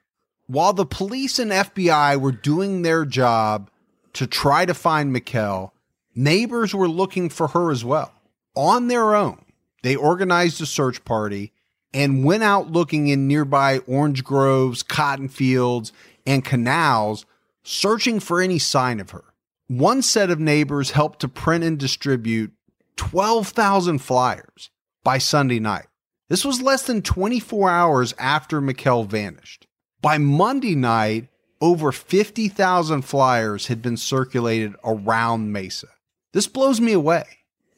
[0.47, 3.71] While the police and FBI were doing their job
[4.15, 5.73] to try to find Mikelle,
[6.15, 8.13] neighbors were looking for her as well.
[8.55, 9.45] On their own,
[9.83, 11.53] they organized a search party
[11.95, 15.93] and went out looking in nearby orange groves, cotton fields,
[16.27, 17.27] and canals,
[17.63, 19.25] searching for any sign of her.
[19.69, 22.53] One set of neighbors helped to print and distribute
[22.97, 24.71] 12,000 flyers
[25.03, 25.87] by Sunday night.
[26.29, 29.67] This was less than 24 hours after Mikelle vanished.
[30.01, 31.29] By Monday night,
[31.61, 35.89] over 50,000 flyers had been circulated around Mesa.
[36.33, 37.25] This blows me away.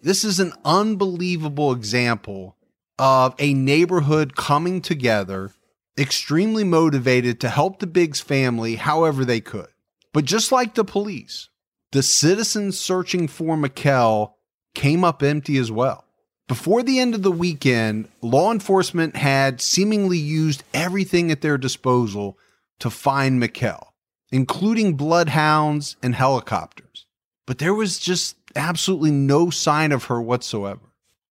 [0.00, 2.56] This is an unbelievable example
[2.98, 5.50] of a neighborhood coming together,
[5.98, 9.68] extremely motivated to help the Biggs family however they could.
[10.12, 11.48] But just like the police,
[11.90, 14.34] the citizens searching for Mikelle
[14.74, 16.04] came up empty as well.
[16.46, 22.38] Before the end of the weekend, law enforcement had seemingly used everything at their disposal
[22.78, 23.94] to find Mikelle,
[24.30, 27.06] including bloodhounds and helicopters.
[27.46, 30.80] But there was just absolutely no sign of her whatsoever.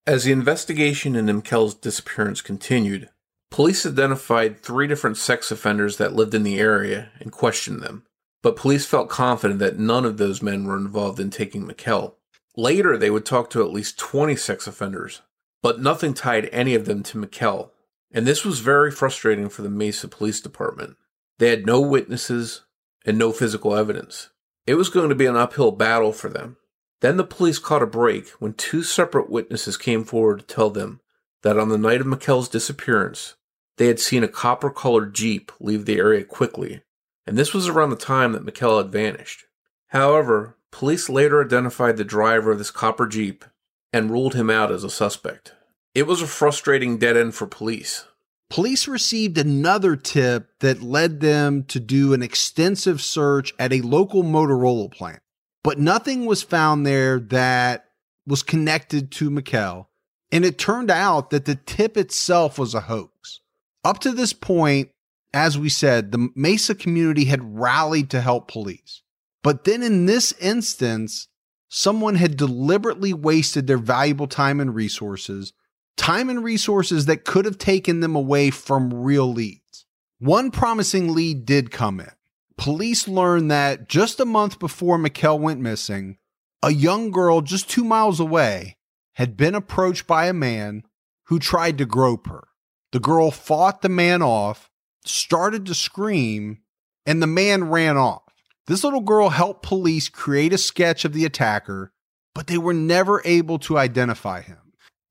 [0.05, 3.09] As the investigation into Mikelle's disappearance continued,
[3.49, 8.03] police identified three different sex offenders that lived in the area and questioned them,
[8.41, 12.15] but police felt confident that none of those men were involved in taking Mikelle.
[12.57, 15.21] Later, they would talk to at least 20 sex offenders,
[15.61, 17.71] but nothing tied any of them to Mikelle,
[18.11, 20.97] and this was very frustrating for the Mesa Police Department.
[21.39, 22.61] They had no witnesses
[23.05, 24.29] and no physical evidence.
[24.67, 26.57] It was going to be an uphill battle for them.
[27.03, 31.01] Then the police caught a break when two separate witnesses came forward to tell them
[31.41, 33.35] that on the night of Mikelle's disappearance,
[33.75, 36.81] they had seen a copper colored Jeep leave the area quickly,
[37.27, 39.43] and this was around the time that Mikelle had vanished.
[39.87, 43.43] However, police later identified the driver of this copper Jeep
[43.91, 45.55] and ruled him out as a suspect.
[45.93, 48.05] It was a frustrating dead end for police.
[48.49, 54.23] Police received another tip that led them to do an extensive search at a local
[54.23, 55.19] Motorola plant,
[55.63, 57.85] but nothing was found there that
[58.27, 59.87] was connected to Mikelle,
[60.31, 63.41] and it turned out that the tip itself was a hoax.
[63.83, 64.89] Up to this point,
[65.33, 69.01] as we said, the Mesa community had rallied to help police.
[69.41, 71.27] But then in this instance,
[71.69, 75.53] someone had deliberately wasted their valuable time and resources,
[75.97, 79.85] time and resources that could have taken them away from real leads.
[80.19, 82.11] One promising lead did come in.
[82.57, 86.17] Police learned that just a month before Mikelle went missing,
[86.61, 88.77] a young girl just two miles away
[89.13, 90.83] had been approached by a man
[91.25, 92.47] who tried to grope her.
[92.91, 94.69] The girl fought the man off,
[95.05, 96.59] started to scream,
[97.05, 98.21] and the man ran off.
[98.67, 101.91] This little girl helped police create a sketch of the attacker,
[102.33, 104.57] but they were never able to identify him.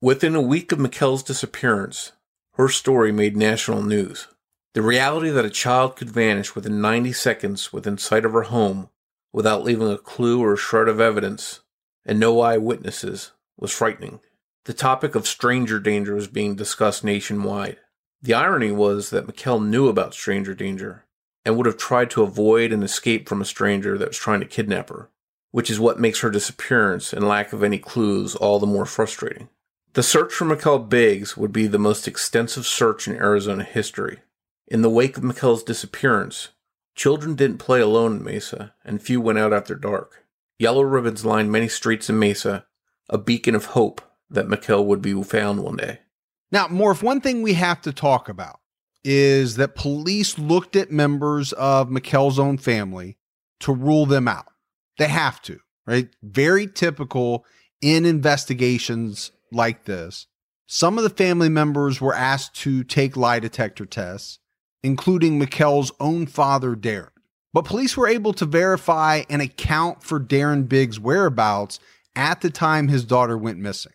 [0.01, 2.13] Within a week of Mikelle's disappearance,
[2.55, 4.27] her story made national news.
[4.73, 8.89] The reality that a child could vanish within 90 seconds within sight of her home
[9.31, 11.59] without leaving a clue or a shred of evidence
[12.05, 14.19] and no eyewitnesses was frightening.
[14.65, 17.77] The topic of stranger danger was being discussed nationwide.
[18.21, 21.05] The irony was that Mikelle knew about stranger danger
[21.45, 24.45] and would have tried to avoid and escape from a stranger that was trying to
[24.45, 25.09] kidnap her,
[25.51, 29.49] which is what makes her disappearance and lack of any clues all the more frustrating.
[29.93, 34.21] The search for Mikelle Biggs would be the most extensive search in Arizona history.
[34.73, 36.49] In the wake of Mikelle's disappearance,
[36.95, 40.25] children didn't play alone in Mesa, and few went out after dark.
[40.57, 42.65] Yellow ribbons lined many streets in Mesa,
[43.07, 45.99] a beacon of hope that Mikelle would be found one day.
[46.51, 48.61] Now, Morph, one thing we have to talk about
[49.03, 53.19] is that police looked at members of Mikelle's own family
[53.59, 54.47] to rule them out.
[54.97, 56.09] They have to, right?
[56.23, 57.45] Very typical
[57.79, 60.25] in investigations like this.
[60.65, 64.39] Some of the family members were asked to take lie detector tests,
[64.83, 67.09] including Mikelle's own father, Darren.
[67.53, 71.79] But police were able to verify and account for Darren Biggs' whereabouts
[72.15, 73.93] at the time his daughter went missing.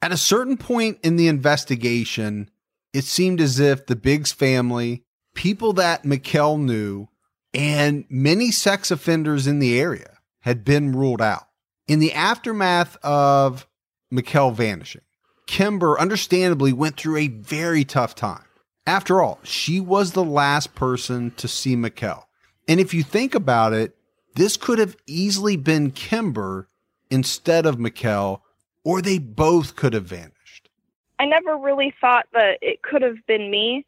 [0.00, 2.50] At a certain point in the investigation,
[2.92, 5.02] it seemed as if the Biggs family,
[5.34, 7.08] people that Mikelle knew,
[7.52, 11.48] and many sex offenders in the area had been ruled out.
[11.88, 13.66] In the aftermath of
[14.10, 15.02] Mikelle vanishing,
[15.46, 18.44] Kimber understandably went through a very tough time.
[18.88, 22.24] After all, she was the last person to see Mikelle.
[22.66, 23.94] And if you think about it,
[24.34, 26.70] this could have easily been Kimber
[27.10, 28.40] instead of Mikelle,
[28.84, 30.70] or they both could have vanished.
[31.18, 33.84] I never really thought that it could have been me.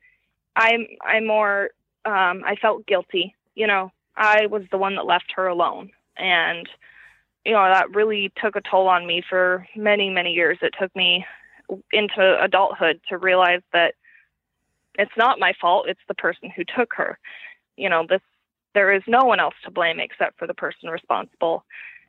[0.55, 1.71] I'm I'm more
[2.05, 3.35] um I felt guilty.
[3.55, 6.69] You know, I was the one that left her alone and
[7.47, 10.59] you know, that really took a toll on me for many, many years.
[10.61, 11.25] It took me
[11.91, 13.95] into adulthood to realize that
[14.99, 17.19] it's not my fault, it's the person who took her.
[17.77, 18.21] You know, this
[18.75, 21.65] there is no one else to blame except for the person responsible.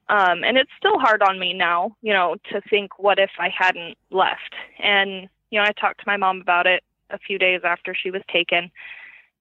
[0.09, 3.49] Um, and it's still hard on me now, you know, to think what if I
[3.49, 4.53] hadn't left.
[4.77, 8.11] And, you know, I talked to my mom about it a few days after she
[8.11, 8.71] was taken.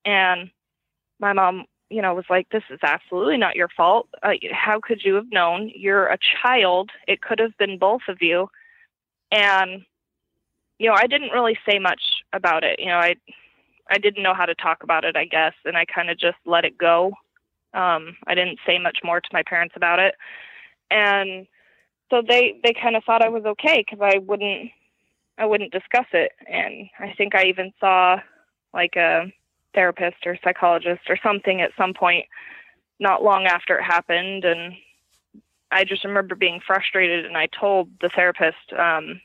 [0.05, 0.51] And
[1.19, 4.09] my mom, you know, was like, this is absolutely not your fault.
[4.23, 5.71] Uh, how could you have known?
[5.75, 6.91] You're a child.
[7.09, 8.49] It could have been both of you.
[9.33, 9.85] And,
[10.81, 12.81] you know, I didn't really say much about it.
[12.81, 13.15] You know, I,
[13.91, 16.39] I didn't know how to talk about it, I guess, and I kind of just
[16.47, 17.13] let it go.
[17.75, 20.15] Um, I didn't say much more to my parents about it
[20.91, 21.47] and
[22.11, 24.71] so they they kind of thought I was okay because I wouldn't
[25.39, 28.19] I wouldn't discuss it, and I think I even saw
[28.75, 29.33] like a
[29.75, 32.27] therapist or psychologist or something at some point
[32.99, 34.75] not long after it happened and
[35.71, 39.21] I just remember being frustrated and I told the therapist um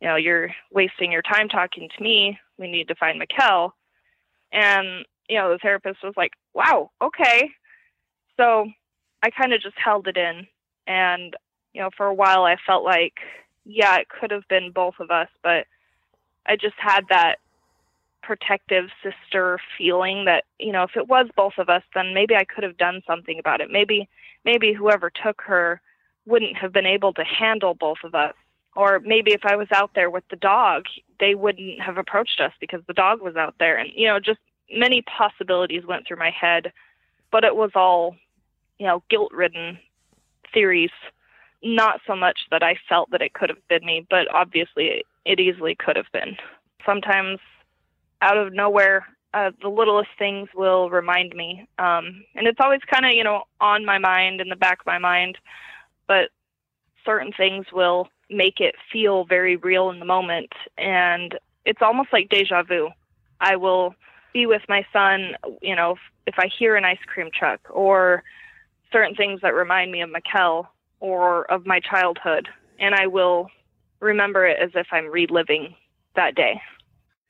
[0.00, 3.72] you know you're wasting your time talking to me we need to find Mikelle
[4.52, 7.50] and you know the therapist was like wow okay
[8.36, 8.66] so
[9.22, 10.46] I kind of just held it in
[10.86, 11.34] and,
[11.72, 13.14] you know, for a while I felt like,
[13.64, 15.66] yeah, it could have been both of us, but
[16.46, 17.36] I just had that
[18.22, 22.44] protective sister feeling that, you know, if it was both of us, then maybe I
[22.44, 23.70] could have done something about it.
[23.70, 24.08] Maybe,
[24.44, 25.80] maybe whoever took her
[26.26, 28.34] wouldn't have been able to handle both of us.
[28.76, 30.84] Or maybe if I was out there with the dog,
[31.20, 33.76] they wouldn't have approached us because the dog was out there.
[33.76, 36.72] And, you know, just many possibilities went through my head,
[37.30, 38.16] but it was all
[38.78, 39.78] you know, guilt ridden
[40.52, 40.90] theories.
[41.62, 45.40] Not so much that I felt that it could have been me, but obviously it
[45.40, 46.36] easily could have been.
[46.84, 47.38] Sometimes
[48.20, 51.66] out of nowhere, uh, the littlest things will remind me.
[51.78, 54.86] Um, and it's always kind of, you know, on my mind, in the back of
[54.86, 55.38] my mind,
[56.06, 56.30] but
[57.04, 60.52] certain things will make it feel very real in the moment.
[60.78, 62.90] And it's almost like deja vu.
[63.40, 63.94] I will
[64.32, 65.32] be with my son,
[65.62, 68.22] you know, if, if I hear an ice cream truck or
[68.92, 70.66] certain things that remind me of Mikelle
[71.00, 73.48] or of my childhood, and I will
[74.00, 75.74] remember it as if I'm reliving
[76.16, 76.60] that day.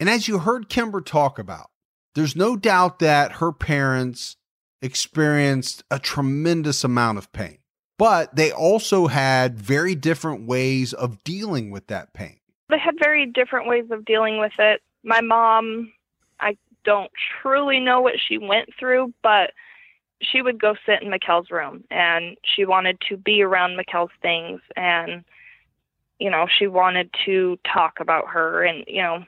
[0.00, 1.70] And as you heard Kimber talk about,
[2.14, 4.36] there's no doubt that her parents
[4.82, 7.58] experienced a tremendous amount of pain,
[7.98, 12.38] but they also had very different ways of dealing with that pain.
[12.70, 14.82] They had very different ways of dealing with it.
[15.02, 15.92] My mom,
[16.40, 17.10] I don't
[17.42, 19.52] truly know what she went through, but
[20.22, 24.60] she would go sit in Mikelle's room and she wanted to be around Mikelle's things
[24.76, 25.24] and
[26.18, 29.24] you know, she wanted to talk about her and, you know,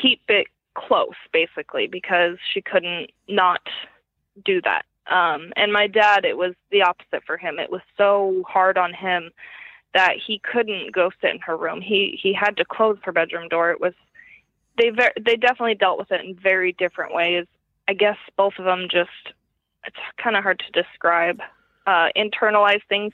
[0.00, 3.60] keep it close basically because she couldn't not
[4.44, 4.84] do that.
[5.10, 7.58] Um, and my dad, it was the opposite for him.
[7.58, 9.30] It was so hard on him
[9.92, 11.80] that he couldn't go sit in her room.
[11.80, 13.70] He he had to close her bedroom door.
[13.72, 13.94] It was
[14.78, 17.46] they ver- they definitely dealt with it in very different ways.
[17.88, 19.34] I guess both of them just
[19.84, 21.40] it's kind of hard to describe.
[21.86, 23.12] Uh, internalize things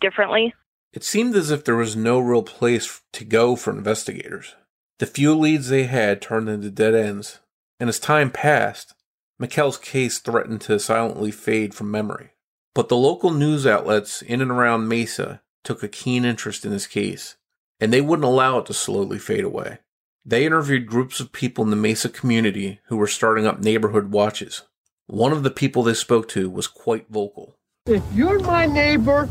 [0.00, 0.52] differently.
[0.92, 4.56] It seemed as if there was no real place to go for investigators.
[4.98, 7.38] The few leads they had turned into dead ends,
[7.78, 8.94] and as time passed,
[9.40, 12.32] Mikelle's case threatened to silently fade from memory.
[12.74, 16.86] But the local news outlets in and around Mesa took a keen interest in his
[16.86, 17.36] case,
[17.80, 19.78] and they wouldn't allow it to slowly fade away.
[20.26, 24.62] They interviewed groups of people in the Mesa community who were starting up neighborhood watches.
[25.06, 27.56] One of the people they spoke to was quite vocal.
[27.86, 29.26] If you're my neighbor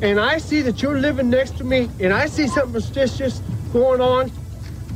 [0.00, 3.42] and I see that you're living next to me and I see something suspicious
[3.74, 4.32] going on,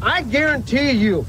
[0.01, 1.27] I guarantee you,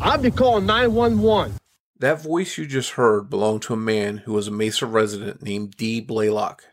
[0.00, 1.58] I'll be calling 911.
[2.02, 5.76] That voice you just heard belonged to a man who was a Mesa resident named
[5.76, 6.00] D.
[6.00, 6.64] Blaylock.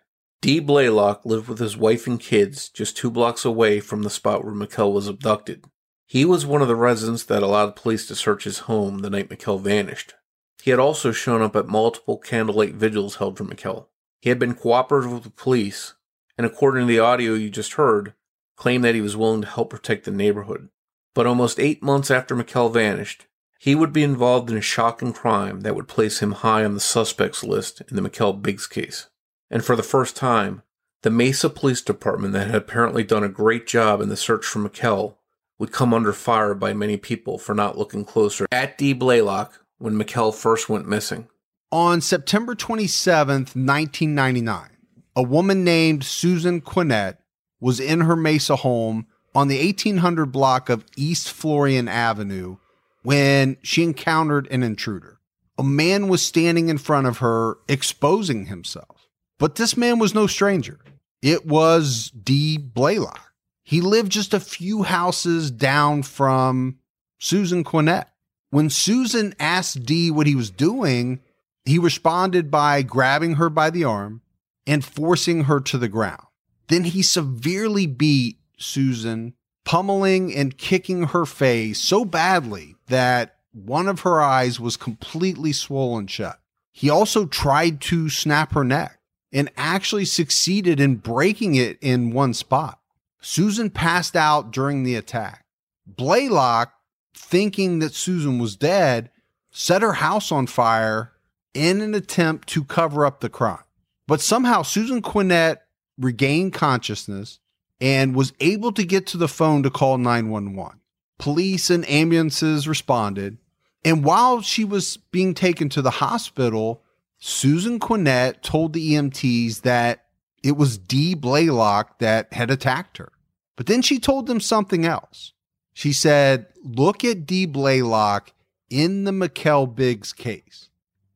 [0.42, 0.60] D.
[0.60, 4.56] Blaylock lived with his wife and kids just two blocks away from the spot where
[4.56, 5.66] Mikelle was abducted.
[6.08, 9.30] He was one of the residents that allowed police to search his home the night
[9.30, 10.16] Mikelle vanished.
[10.64, 13.88] He had also shown up at multiple candlelight vigils held for Mikelle.
[14.22, 15.94] He had been cooperative with the police,
[16.40, 18.16] and according to the audio you just heard,
[18.56, 20.70] claimed that he was willing to help protect the neighborhood.
[21.14, 23.28] But almost eight months after Mikelle vanished,
[23.60, 26.80] he would be involved in a shocking crime that would place him high on the
[26.80, 29.08] suspects list in the Mikelle Biggs case.
[29.52, 30.64] And for the first time,
[31.02, 34.60] the Mesa Police Department, that had apparently done a great job in the search for
[34.60, 35.18] Mikelle,
[35.58, 38.94] would come under fire by many people for not looking closer at D.
[38.94, 41.28] Blaylock when Mikelle first went missing.
[41.70, 44.70] On September 27th, 1999,
[45.18, 47.18] a woman named Susan Quinnett
[47.60, 52.56] was in her Mesa home on the 1800 block of East Florian Avenue
[53.04, 55.20] when she encountered an intruder.
[55.58, 59.08] A man was standing in front of her, exposing himself.
[59.38, 60.80] But this man was no stranger.
[61.22, 62.58] It was D.
[62.58, 63.34] Blaylock.
[63.64, 66.80] He lived just a few houses down from
[67.20, 68.06] Susan Quinnett.
[68.50, 71.20] When Susan asked D what he was doing,
[71.66, 74.22] he responded by grabbing her by the arm
[74.66, 76.24] and forcing her to the ground.
[76.68, 79.34] Then he severely beat Susan,
[79.70, 86.08] pummeling and kicking her face so badly that one of her eyes was completely swollen
[86.08, 86.40] shut.
[86.72, 88.98] He also tried to snap her neck
[89.32, 92.80] and actually succeeded in breaking it in one spot.
[93.22, 95.46] Susan passed out during the attack.
[95.86, 96.74] Blaylock,
[97.14, 99.12] thinking that Susan was dead,
[99.52, 101.12] set her house on fire
[101.54, 103.64] in an attempt to cover up the crime.
[104.08, 105.58] But somehow Susan Quinnett
[105.96, 107.38] regained consciousness
[107.82, 110.80] and was able to get to the phone to call 911.
[111.18, 113.38] Police and ambulances responded.
[113.84, 116.84] And while she was being taken to the hospital,
[117.18, 120.06] Susan Quinnett told the EMTs that
[120.44, 123.12] it was Dee Blaylock that had attacked her.
[123.56, 125.34] But then she told them something else.
[125.74, 128.34] She said, Look at Dee Blaylock
[128.70, 130.70] in the Mikelle Biggs case.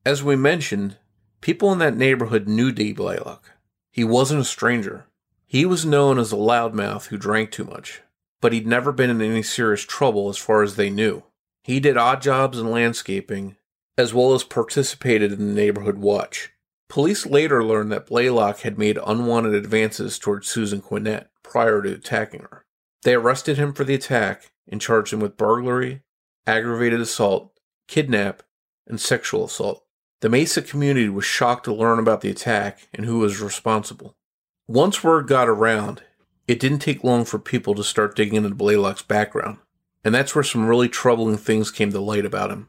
[0.04, 0.98] As we mentioned,
[1.40, 3.50] people in that neighborhood knew Dee Blaylock.
[3.90, 5.06] He wasn't a stranger.
[5.54, 8.02] He was known as a loudmouth who drank too much,
[8.40, 11.22] but he'd never been in any serious trouble as far as they knew.
[11.62, 13.54] He did odd jobs in landscaping,
[13.96, 16.50] as well as participated in the neighborhood watch.
[16.88, 22.40] Police later learned that Blaylock had made unwanted advances towards Susan Quinnett prior to attacking
[22.40, 22.64] her.
[23.04, 26.02] They arrested him for the attack and charged him with burglary,
[26.48, 27.52] aggravated assault,
[27.86, 28.42] kidnap,
[28.88, 29.84] and sexual assault.
[30.20, 34.16] The Mesa community was shocked to learn about the attack and who was responsible.
[34.66, 36.02] Once word got around,
[36.48, 39.58] it didn't take long for people to start digging into Blaylock's background,
[40.02, 42.68] and that's where some really troubling things came to light about him.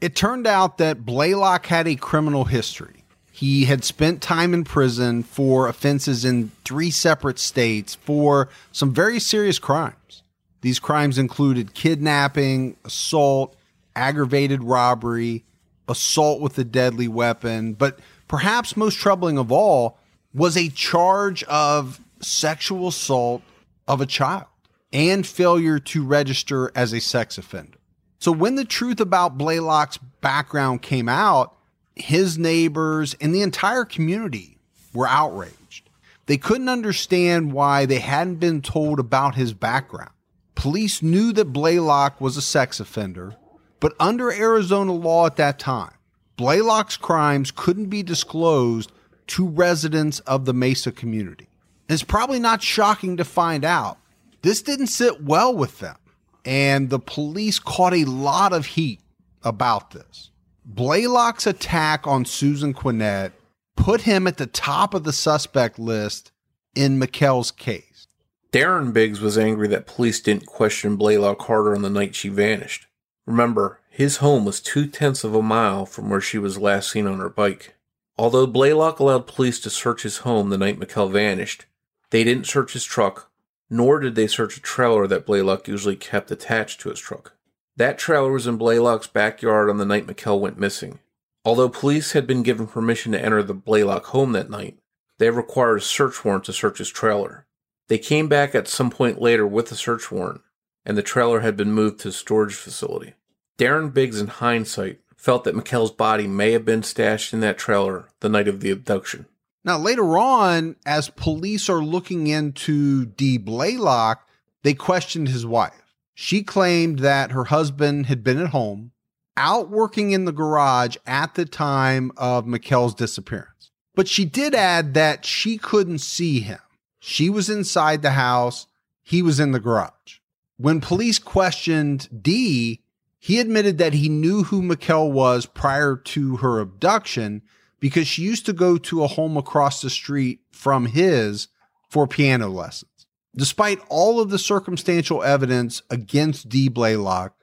[0.00, 3.04] It turned out that Blaylock had a criminal history.
[3.30, 9.20] He had spent time in prison for offenses in three separate states for some very
[9.20, 10.24] serious crimes.
[10.60, 13.54] These crimes included kidnapping, assault,
[13.94, 15.44] aggravated robbery,
[15.88, 19.98] assault with a deadly weapon, but perhaps most troubling of all
[20.34, 23.42] was a charge of sexual assault
[23.86, 24.46] of a child
[24.92, 27.78] and failure to register as a sex offender.
[28.18, 31.56] So when the truth about Blaylock's background came out,
[31.96, 34.58] his neighbors and the entire community
[34.94, 35.90] were outraged.
[36.26, 40.12] They couldn't understand why they hadn't been told about his background.
[40.54, 43.34] Police knew that Blaylock was a sex offender,
[43.80, 45.94] but under Arizona law at that time,
[46.36, 48.92] Blaylock's crimes couldn't be disclosed
[49.28, 51.48] to residents of the Mesa community.
[51.88, 53.98] It's probably not shocking to find out
[54.42, 55.96] this didn't sit well with them,
[56.44, 59.00] and the police caught a lot of heat
[59.42, 60.30] about this.
[60.64, 63.32] Blaylock's attack on Susan Quinnett
[63.76, 66.32] put him at the top of the suspect list
[66.74, 68.06] in Mikelle's case.
[68.52, 72.86] Darren Biggs was angry that police didn't question Blaylock harder on the night she vanished.
[73.26, 77.06] Remember, his home was two tenths of a mile from where she was last seen
[77.06, 77.74] on her bike.
[78.18, 81.66] Although Blaylock allowed police to search his home the night Mikelle vanished,
[82.10, 83.30] they didn't search his truck,
[83.70, 87.34] nor did they search a trailer that Blaylock usually kept attached to his truck.
[87.76, 90.98] That trailer was in Blaylock's backyard on the night Mikelle went missing.
[91.44, 94.78] Although police had been given permission to enter the Blaylock home that night,
[95.18, 97.46] they required a search warrant to search his trailer.
[97.88, 100.42] They came back at some point later with a search warrant,
[100.84, 103.14] and the trailer had been moved to a storage facility.
[103.58, 108.08] Darren Biggs, in hindsight, felt that Mikelle's body may have been stashed in that trailer
[108.18, 109.26] the night of the abduction.
[109.64, 113.38] Now, later on, as police are looking into D.
[113.38, 114.26] Blaylock,
[114.64, 115.94] they questioned his wife.
[116.12, 118.90] She claimed that her husband had been at home,
[119.36, 123.70] out working in the garage at the time of Mikelle's disappearance.
[123.94, 126.58] But she did add that she couldn't see him.
[126.98, 128.66] She was inside the house,
[129.04, 130.18] he was in the garage.
[130.56, 132.81] When police questioned D,
[133.24, 137.42] he admitted that he knew who Mikelle was prior to her abduction
[137.78, 141.46] because she used to go to a home across the street from his
[141.88, 143.06] for piano lessons.
[143.36, 146.66] Despite all of the circumstantial evidence against D.
[146.66, 147.36] Blaylock,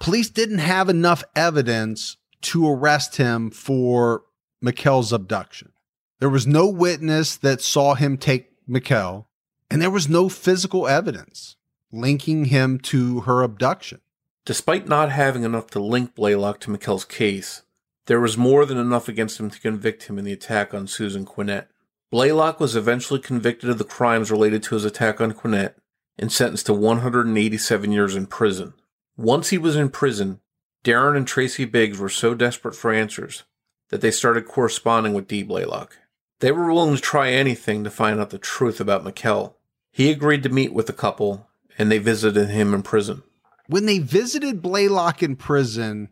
[0.00, 4.24] police didn't have enough evidence to arrest him for
[4.62, 5.72] Mikelle's abduction.
[6.20, 9.28] There was no witness that saw him take Mikelle,
[9.70, 11.56] and there was no physical evidence
[11.90, 14.01] linking him to her abduction.
[14.44, 17.62] Despite not having enough to link Blaylock to Mikelle's case,
[18.06, 21.24] there was more than enough against him to convict him in the attack on Susan
[21.24, 21.66] Quinnett.
[22.10, 25.74] Blaylock was eventually convicted of the crimes related to his attack on Quinnett
[26.18, 28.74] and sentenced to 187 years in prison.
[29.16, 30.40] Once he was in prison,
[30.84, 33.44] Darren and Tracy Biggs were so desperate for answers
[33.90, 35.44] that they started corresponding with D.
[35.44, 35.98] Blaylock.
[36.40, 39.54] They were willing to try anything to find out the truth about Mikelle.
[39.92, 43.22] He agreed to meet with the couple, and they visited him in prison.
[43.66, 46.08] When they visited Blaylock in prison,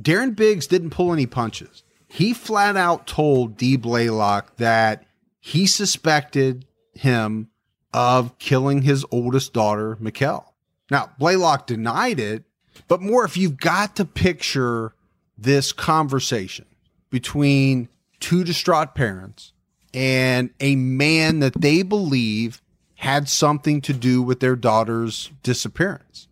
[0.00, 1.82] Darren Biggs didn't pull any punches.
[2.08, 3.76] He flat out told D.
[3.76, 5.04] Blaylock that
[5.40, 7.48] he suspected him
[7.92, 10.54] of killing his oldest daughter, Mikelle.
[10.90, 12.44] Now, Blaylock denied it,
[12.88, 14.94] but Morph you've got to picture
[15.36, 16.66] this conversation
[17.10, 17.88] between
[18.20, 19.52] two distraught parents
[19.92, 22.62] and a man that they believe
[22.96, 26.28] had something to do with their daughter's disappearance.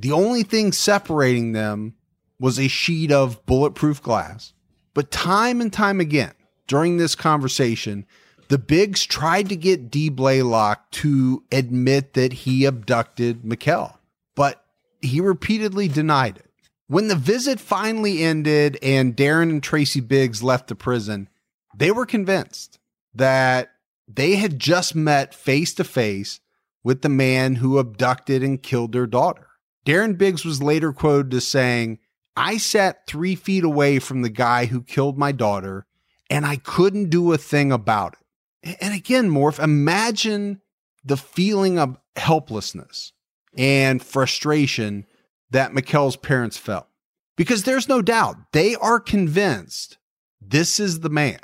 [0.00, 1.94] The only thing separating them
[2.38, 4.52] was a sheet of bulletproof glass.
[4.94, 6.34] But time and time again
[6.68, 8.06] during this conversation,
[8.48, 10.08] the Biggs tried to get D.
[10.08, 13.98] Blaylock to admit that he abducted Mikelle,
[14.36, 14.64] but
[15.02, 16.50] he repeatedly denied it.
[16.86, 21.28] When the visit finally ended and Darren and Tracy Biggs left the prison,
[21.76, 22.78] they were convinced
[23.14, 23.72] that
[24.06, 26.38] they had just met face to face
[26.84, 29.47] with the man who abducted and killed their daughter.
[29.88, 31.98] Darren Biggs was later quoted as saying,
[32.36, 35.86] I sat three feet away from the guy who killed my daughter
[36.28, 38.14] and I couldn't do a thing about
[38.62, 38.76] it.
[38.82, 40.60] And again, Morph, imagine
[41.02, 43.14] the feeling of helplessness
[43.56, 45.06] and frustration
[45.50, 46.86] that Mikelle's parents felt.
[47.34, 49.96] Because there's no doubt they are convinced
[50.38, 51.40] this is the man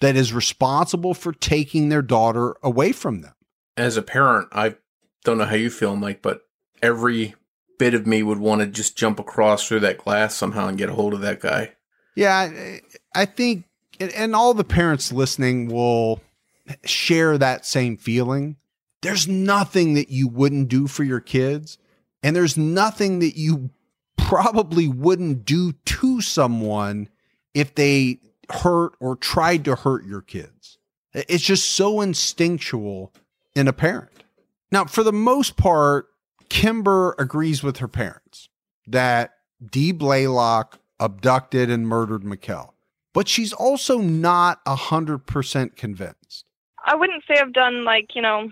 [0.00, 3.34] that is responsible for taking their daughter away from them.
[3.76, 4.74] As a parent, I
[5.22, 6.40] don't know how you feel, Mike, but
[6.82, 7.36] every
[7.78, 10.88] bit of me would want to just jump across through that glass somehow and get
[10.88, 11.72] a hold of that guy.
[12.14, 12.78] Yeah,
[13.14, 13.64] I- think,
[13.98, 16.20] and all the parents listening will
[16.84, 18.56] share that same feeling.
[19.02, 21.78] There's nothing that you wouldn't do for your kids,
[22.22, 23.70] and there's nothing that you
[24.16, 27.08] probably wouldn't do to someone
[27.52, 28.18] if they
[28.50, 30.78] hurt or tried to hurt your kids.
[31.12, 33.12] It's just so instinctual
[33.54, 34.24] in a parent.
[34.72, 36.08] Now, for the most part,
[36.48, 38.48] Kimber agrees with her parents
[38.86, 39.34] that
[39.64, 42.74] Dee Blaylock abducted and murdered Mikelle,
[43.12, 46.44] but she's also not a hundred percent convinced.
[46.84, 48.50] I wouldn't say I've done like, you know,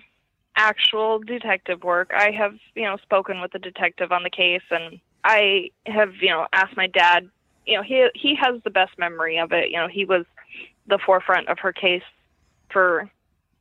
[0.56, 2.12] actual detective work.
[2.16, 6.28] I have, you know, spoken with the detective on the case and I have, you
[6.30, 7.28] know, asked my dad,
[7.66, 9.70] you know, he he has the best memory of it.
[9.70, 10.24] You know, he was
[10.86, 12.02] the forefront of her case
[12.70, 13.10] for,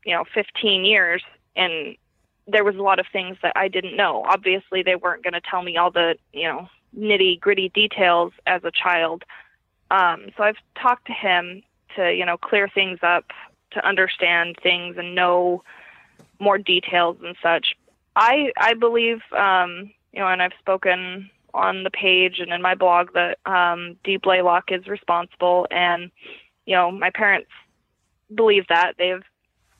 [0.05, 1.21] you know, 15 years
[1.55, 1.95] and
[2.51, 4.23] there was a lot of things that I didn't know.
[4.27, 8.71] Obviously, they weren't going to tell me all the, you know, nitty-gritty details as a
[8.71, 9.23] child.
[9.89, 11.63] Um, so I've talked to him
[11.95, 13.25] to, you know, clear things up,
[13.71, 15.63] to understand things and know
[16.39, 17.75] more details and such.
[18.15, 22.75] I I believe, um, you know, and I've spoken on the page and in my
[22.75, 26.11] blog that um, Dee Blaylock is responsible, and
[26.65, 27.49] you know, my parents
[28.33, 29.23] believe that they've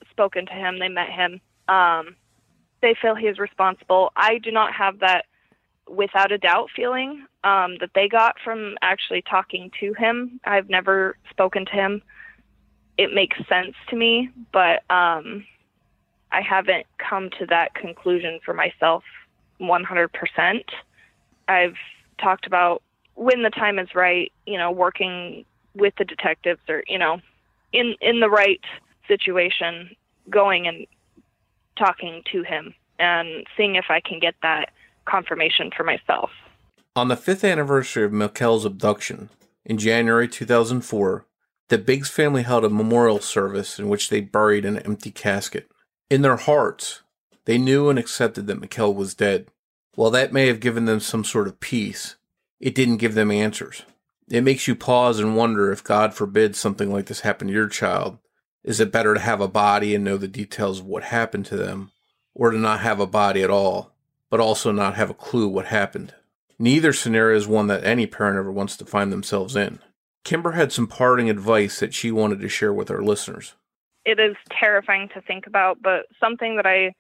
[0.10, 1.42] spoken to him, they met him.
[1.68, 2.16] Um,
[2.82, 4.12] they feel he is responsible.
[4.16, 5.26] I do not have that
[5.88, 10.40] without a doubt feeling um, that they got from actually talking to him.
[10.46, 12.02] I've never spoken to him.
[12.98, 15.46] It makes sense to me, but um,
[16.32, 19.04] I haven't come to that conclusion for myself
[19.60, 20.64] 100%.
[21.48, 21.76] I've
[22.20, 22.82] talked about
[23.16, 27.20] when the time is right, you know, working with the detectives or, you know,
[27.74, 28.62] in in the right
[29.08, 29.96] situation,
[30.30, 30.86] going and
[31.82, 34.72] talking to him and seeing if I can get that
[35.06, 36.30] confirmation for myself.
[36.96, 39.30] On the fifth anniversary of Mikelle's abduction,
[39.66, 41.26] in January 2004,
[41.70, 45.72] the Biggs family held a memorial service in which they buried an empty casket.
[46.10, 47.02] In their hearts,
[47.46, 49.48] they knew and accepted that Mikelle was dead.
[49.96, 52.18] While that may have given them some sort of peace,
[52.60, 53.84] it didn't give them answers.
[54.30, 57.68] It makes you pause and wonder if God forbid something like this happened to your
[57.68, 58.20] child.
[58.64, 61.57] Is it better to have a body and know the details of what happened to
[61.57, 61.91] them,
[62.34, 63.91] or to not have a body at all,
[64.30, 66.14] but also not have a clue what happened?
[66.59, 69.80] Neither scenario is one that any parent ever wants to find themselves in.
[70.24, 73.55] Kimber had some parting advice that she wanted to share with our listeners.
[74.05, 76.93] It is terrifying to think about, but something that I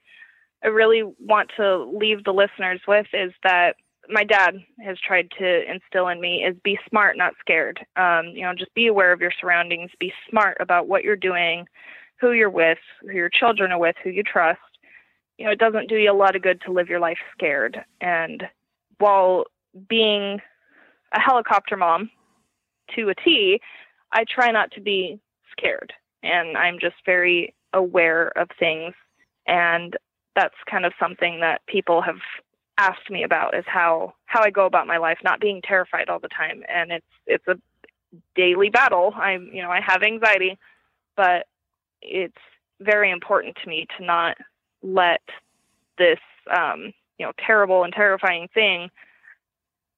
[0.63, 3.75] I really want to leave the listeners with is that
[4.11, 7.79] my dad has tried to instill in me is be smart, not scared.
[7.95, 11.65] Um, you know, just be aware of your surroundings, be smart about what you're doing,
[12.19, 14.59] who you're with, who your children are with, who you trust.
[15.37, 17.83] You know, it doesn't do you a lot of good to live your life scared.
[17.99, 18.43] And
[18.99, 19.45] while
[19.87, 20.39] being
[21.13, 22.11] a helicopter mom
[22.95, 23.61] to a T,
[24.11, 25.19] I try not to be
[25.51, 25.93] scared.
[26.21, 28.93] And I'm just very aware of things.
[29.47, 29.95] And
[30.35, 32.19] that's kind of something that people have
[32.77, 36.19] asked me about is how how I go about my life, not being terrified all
[36.19, 36.63] the time.
[36.67, 37.57] And it's it's a
[38.35, 39.13] daily battle.
[39.15, 40.57] I'm you know I have anxiety,
[41.15, 41.47] but
[42.01, 42.33] it's
[42.79, 44.37] very important to me to not
[44.81, 45.21] let
[45.97, 46.19] this
[46.49, 48.89] um, you know terrible and terrifying thing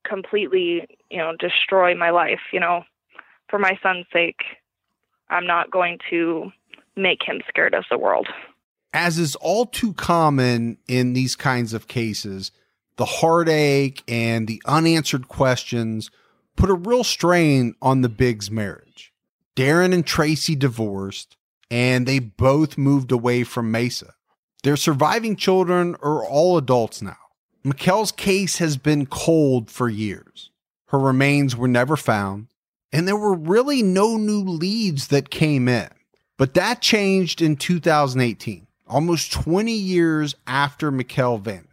[0.04, 2.42] completely you know destroy my life.
[2.52, 2.84] You know,
[3.50, 4.42] for my son's sake,
[5.30, 6.52] I'm not going to
[6.96, 8.28] make him scared of the world
[8.94, 12.52] as is all too common in these kinds of cases,
[12.98, 16.12] the heartache and the unanswered questions
[16.56, 19.14] put a real strain on the Biggs marriage.
[19.56, 21.38] Darren and Tracy divorced,
[21.70, 24.14] and they both moved away from Mesa.
[24.64, 27.18] Their surviving children are all adults now.
[27.64, 30.52] Mikelle's case has been cold for years.
[30.88, 32.48] Her remains were never found,
[32.92, 35.90] and there were really no new leads that came in.
[36.38, 41.73] But that changed in 2018 almost 20 years after Mikelle vanished.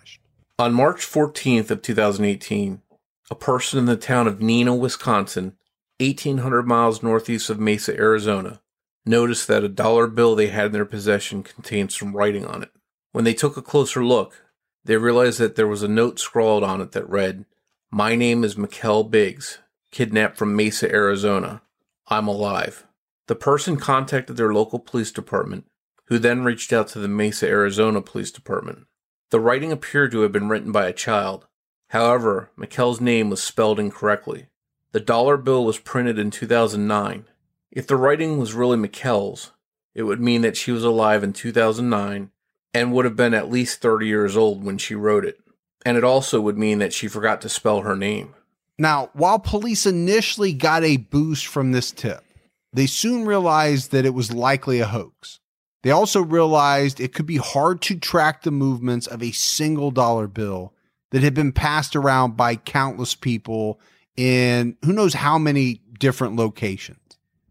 [0.60, 2.82] On March 14th of 2018,
[3.30, 5.56] a person in the town of Neenah, Wisconsin,
[6.00, 8.60] 1800 miles northeast of Mesa, Arizona,
[9.06, 12.70] noticed that a dollar bill they had in their possession contained some writing on it.
[13.12, 14.44] When they took a closer look,
[14.84, 17.46] they realized that there was a note scrawled on it that read,
[17.90, 21.62] My name is Mikelle Biggs, kidnapped from Mesa, Arizona.
[22.08, 22.86] I'm alive.
[23.28, 25.64] The person contacted their local police department
[26.08, 28.84] who then reached out to the Mesa, Arizona Police Department.
[29.30, 31.46] The writing appeared to have been written by a child.
[31.88, 34.46] However, Mikelle's name was spelled incorrectly.
[34.92, 37.26] The dollar bill was printed in 2009.
[37.70, 39.52] If the writing was really Mikelle's,
[39.94, 42.30] it would mean that she was alive in 2009
[42.74, 45.40] and would have been at least 30 years old when she wrote it.
[45.84, 48.34] And it also would mean that she forgot to spell her name.
[48.78, 52.24] Now, while police initially got a boost from this tip,
[52.72, 55.39] they soon realized that it was likely a hoax.
[55.82, 60.26] They also realized it could be hard to track the movements of a single dollar
[60.26, 60.74] bill
[61.10, 63.80] that had been passed around by countless people
[64.16, 66.98] in who knows how many different locations.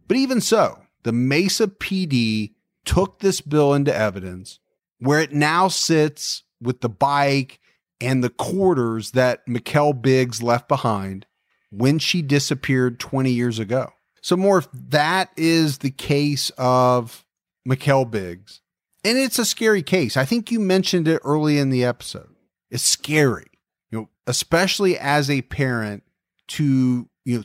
[0.08, 2.54] But even so, the Mesa PD
[2.86, 4.60] took this bill into evidence
[5.00, 7.60] where it now sits with the bike
[8.02, 11.26] and the quarters that Mikelle Biggs left behind
[11.70, 13.92] when she disappeared 20 years ago.
[14.22, 17.26] So, Morph that is the case of
[17.68, 18.62] Mikelle Biggs,
[19.04, 20.18] and it's a scary case.
[20.18, 22.36] I think you mentioned it early in the episode.
[22.70, 23.48] It's scary,
[23.92, 26.04] you know, especially as a parent
[26.50, 27.44] to you know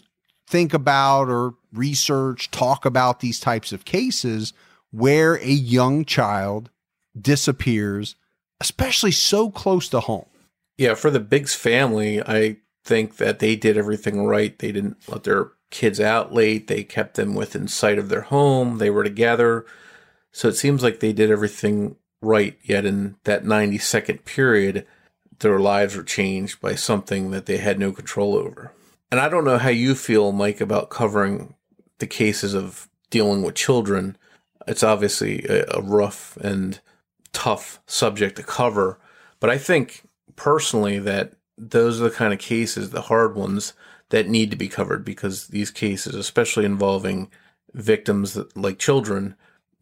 [0.49, 4.53] think about or research, talk about these types of cases
[4.91, 6.71] where a young child
[7.21, 8.15] disappears,
[8.61, 10.27] especially so close to home.
[10.79, 14.57] Yeah, for the Biggs family, I think that they did everything right.
[14.59, 16.67] They didn't let their kids out late.
[16.67, 18.79] They kept them within sight of their home.
[18.79, 19.67] They were together.
[20.35, 22.59] So it seems like they did everything right.
[22.61, 24.85] Yet in that 90 second period,
[25.39, 28.72] their lives were changed by something that they had no control over.
[29.12, 31.55] And I don't know how you feel, Mike, about covering
[31.99, 34.18] the cases of dealing with children.
[34.66, 36.80] It's obviously a, a rough and
[37.32, 38.99] tough subject to cover.
[39.39, 40.03] But I think
[40.35, 43.72] personally that those are the kind of cases, the hard ones,
[44.09, 47.30] that need to be covered because these cases, especially involving
[47.72, 49.37] victims that, like children,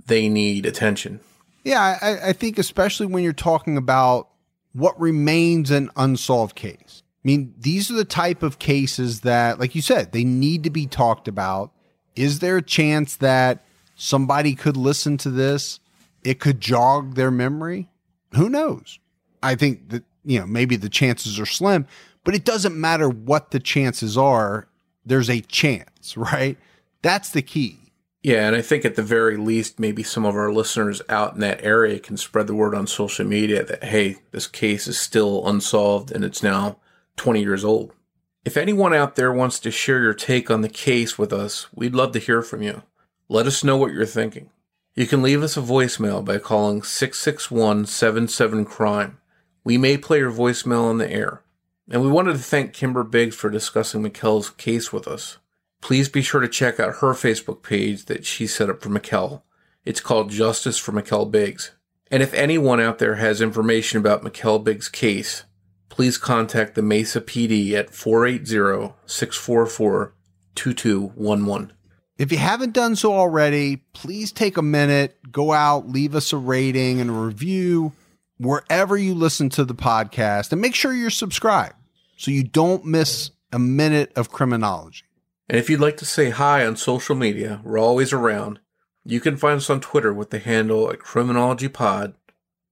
[0.06, 1.20] they need attention.
[1.64, 4.28] Yeah, I, I think especially when you're talking about
[4.72, 7.02] what remains an unsolved case.
[7.24, 10.70] I mean, these are the type of cases that, like you said, they need to
[10.70, 11.72] be talked about.
[12.16, 15.78] Is there a chance that somebody could listen to this?
[16.24, 17.88] It could jog their memory?
[18.34, 18.98] Who knows?
[19.42, 21.86] I think that, you know, maybe the chances are slim,
[22.24, 24.68] but it doesn't matter what the chances are.
[25.06, 26.58] There's a chance, right?
[27.02, 27.78] That's the key.
[28.22, 31.40] Yeah, and I think at the very least, maybe some of our listeners out in
[31.40, 35.46] that area can spread the word on social media that, hey, this case is still
[35.46, 36.76] unsolved and it's now
[37.16, 37.92] 20 years old.
[38.44, 41.96] If anyone out there wants to share your take on the case with us, we'd
[41.96, 42.82] love to hear from you.
[43.28, 44.50] Let us know what you're thinking.
[44.94, 49.18] You can leave us a voicemail by calling 661 77 Crime.
[49.64, 51.42] We may play your voicemail on the air.
[51.90, 55.38] And we wanted to thank Kimber Biggs for discussing Mikelle's case with us.
[55.82, 59.42] Please be sure to check out her Facebook page that she set up for Mikelle.
[59.84, 61.72] It's called Justice for Mikelle Biggs.
[62.10, 65.42] And if anyone out there has information about Mikelle Biggs' case,
[65.88, 70.14] please contact the Mesa PD at 480 644
[70.54, 71.72] 2211.
[72.16, 76.36] If you haven't done so already, please take a minute, go out, leave us a
[76.36, 77.92] rating and a review
[78.38, 81.74] wherever you listen to the podcast, and make sure you're subscribed
[82.16, 85.04] so you don't miss a minute of criminology.
[85.52, 88.58] And if you'd like to say hi on social media, we're always around.
[89.04, 92.14] You can find us on Twitter with the handle at Criminology Pod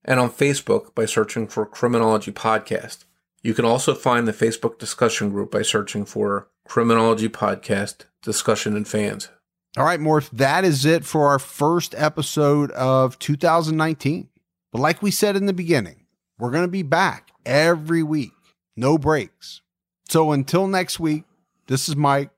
[0.02, 3.04] and on Facebook by searching for Criminology Podcast.
[3.42, 8.88] You can also find the Facebook discussion group by searching for Criminology Podcast Discussion and
[8.88, 9.28] Fans.
[9.76, 14.30] All right, Morph, that is it for our first episode of 2019.
[14.72, 16.06] But like we said in the beginning,
[16.38, 18.32] we're going to be back every week,
[18.74, 19.60] no breaks.
[20.08, 21.24] So until next week,
[21.66, 22.30] this is Mike.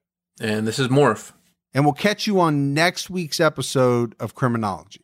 [0.43, 1.31] And this is Morph.
[1.73, 5.02] And we'll catch you on next week's episode of Criminology.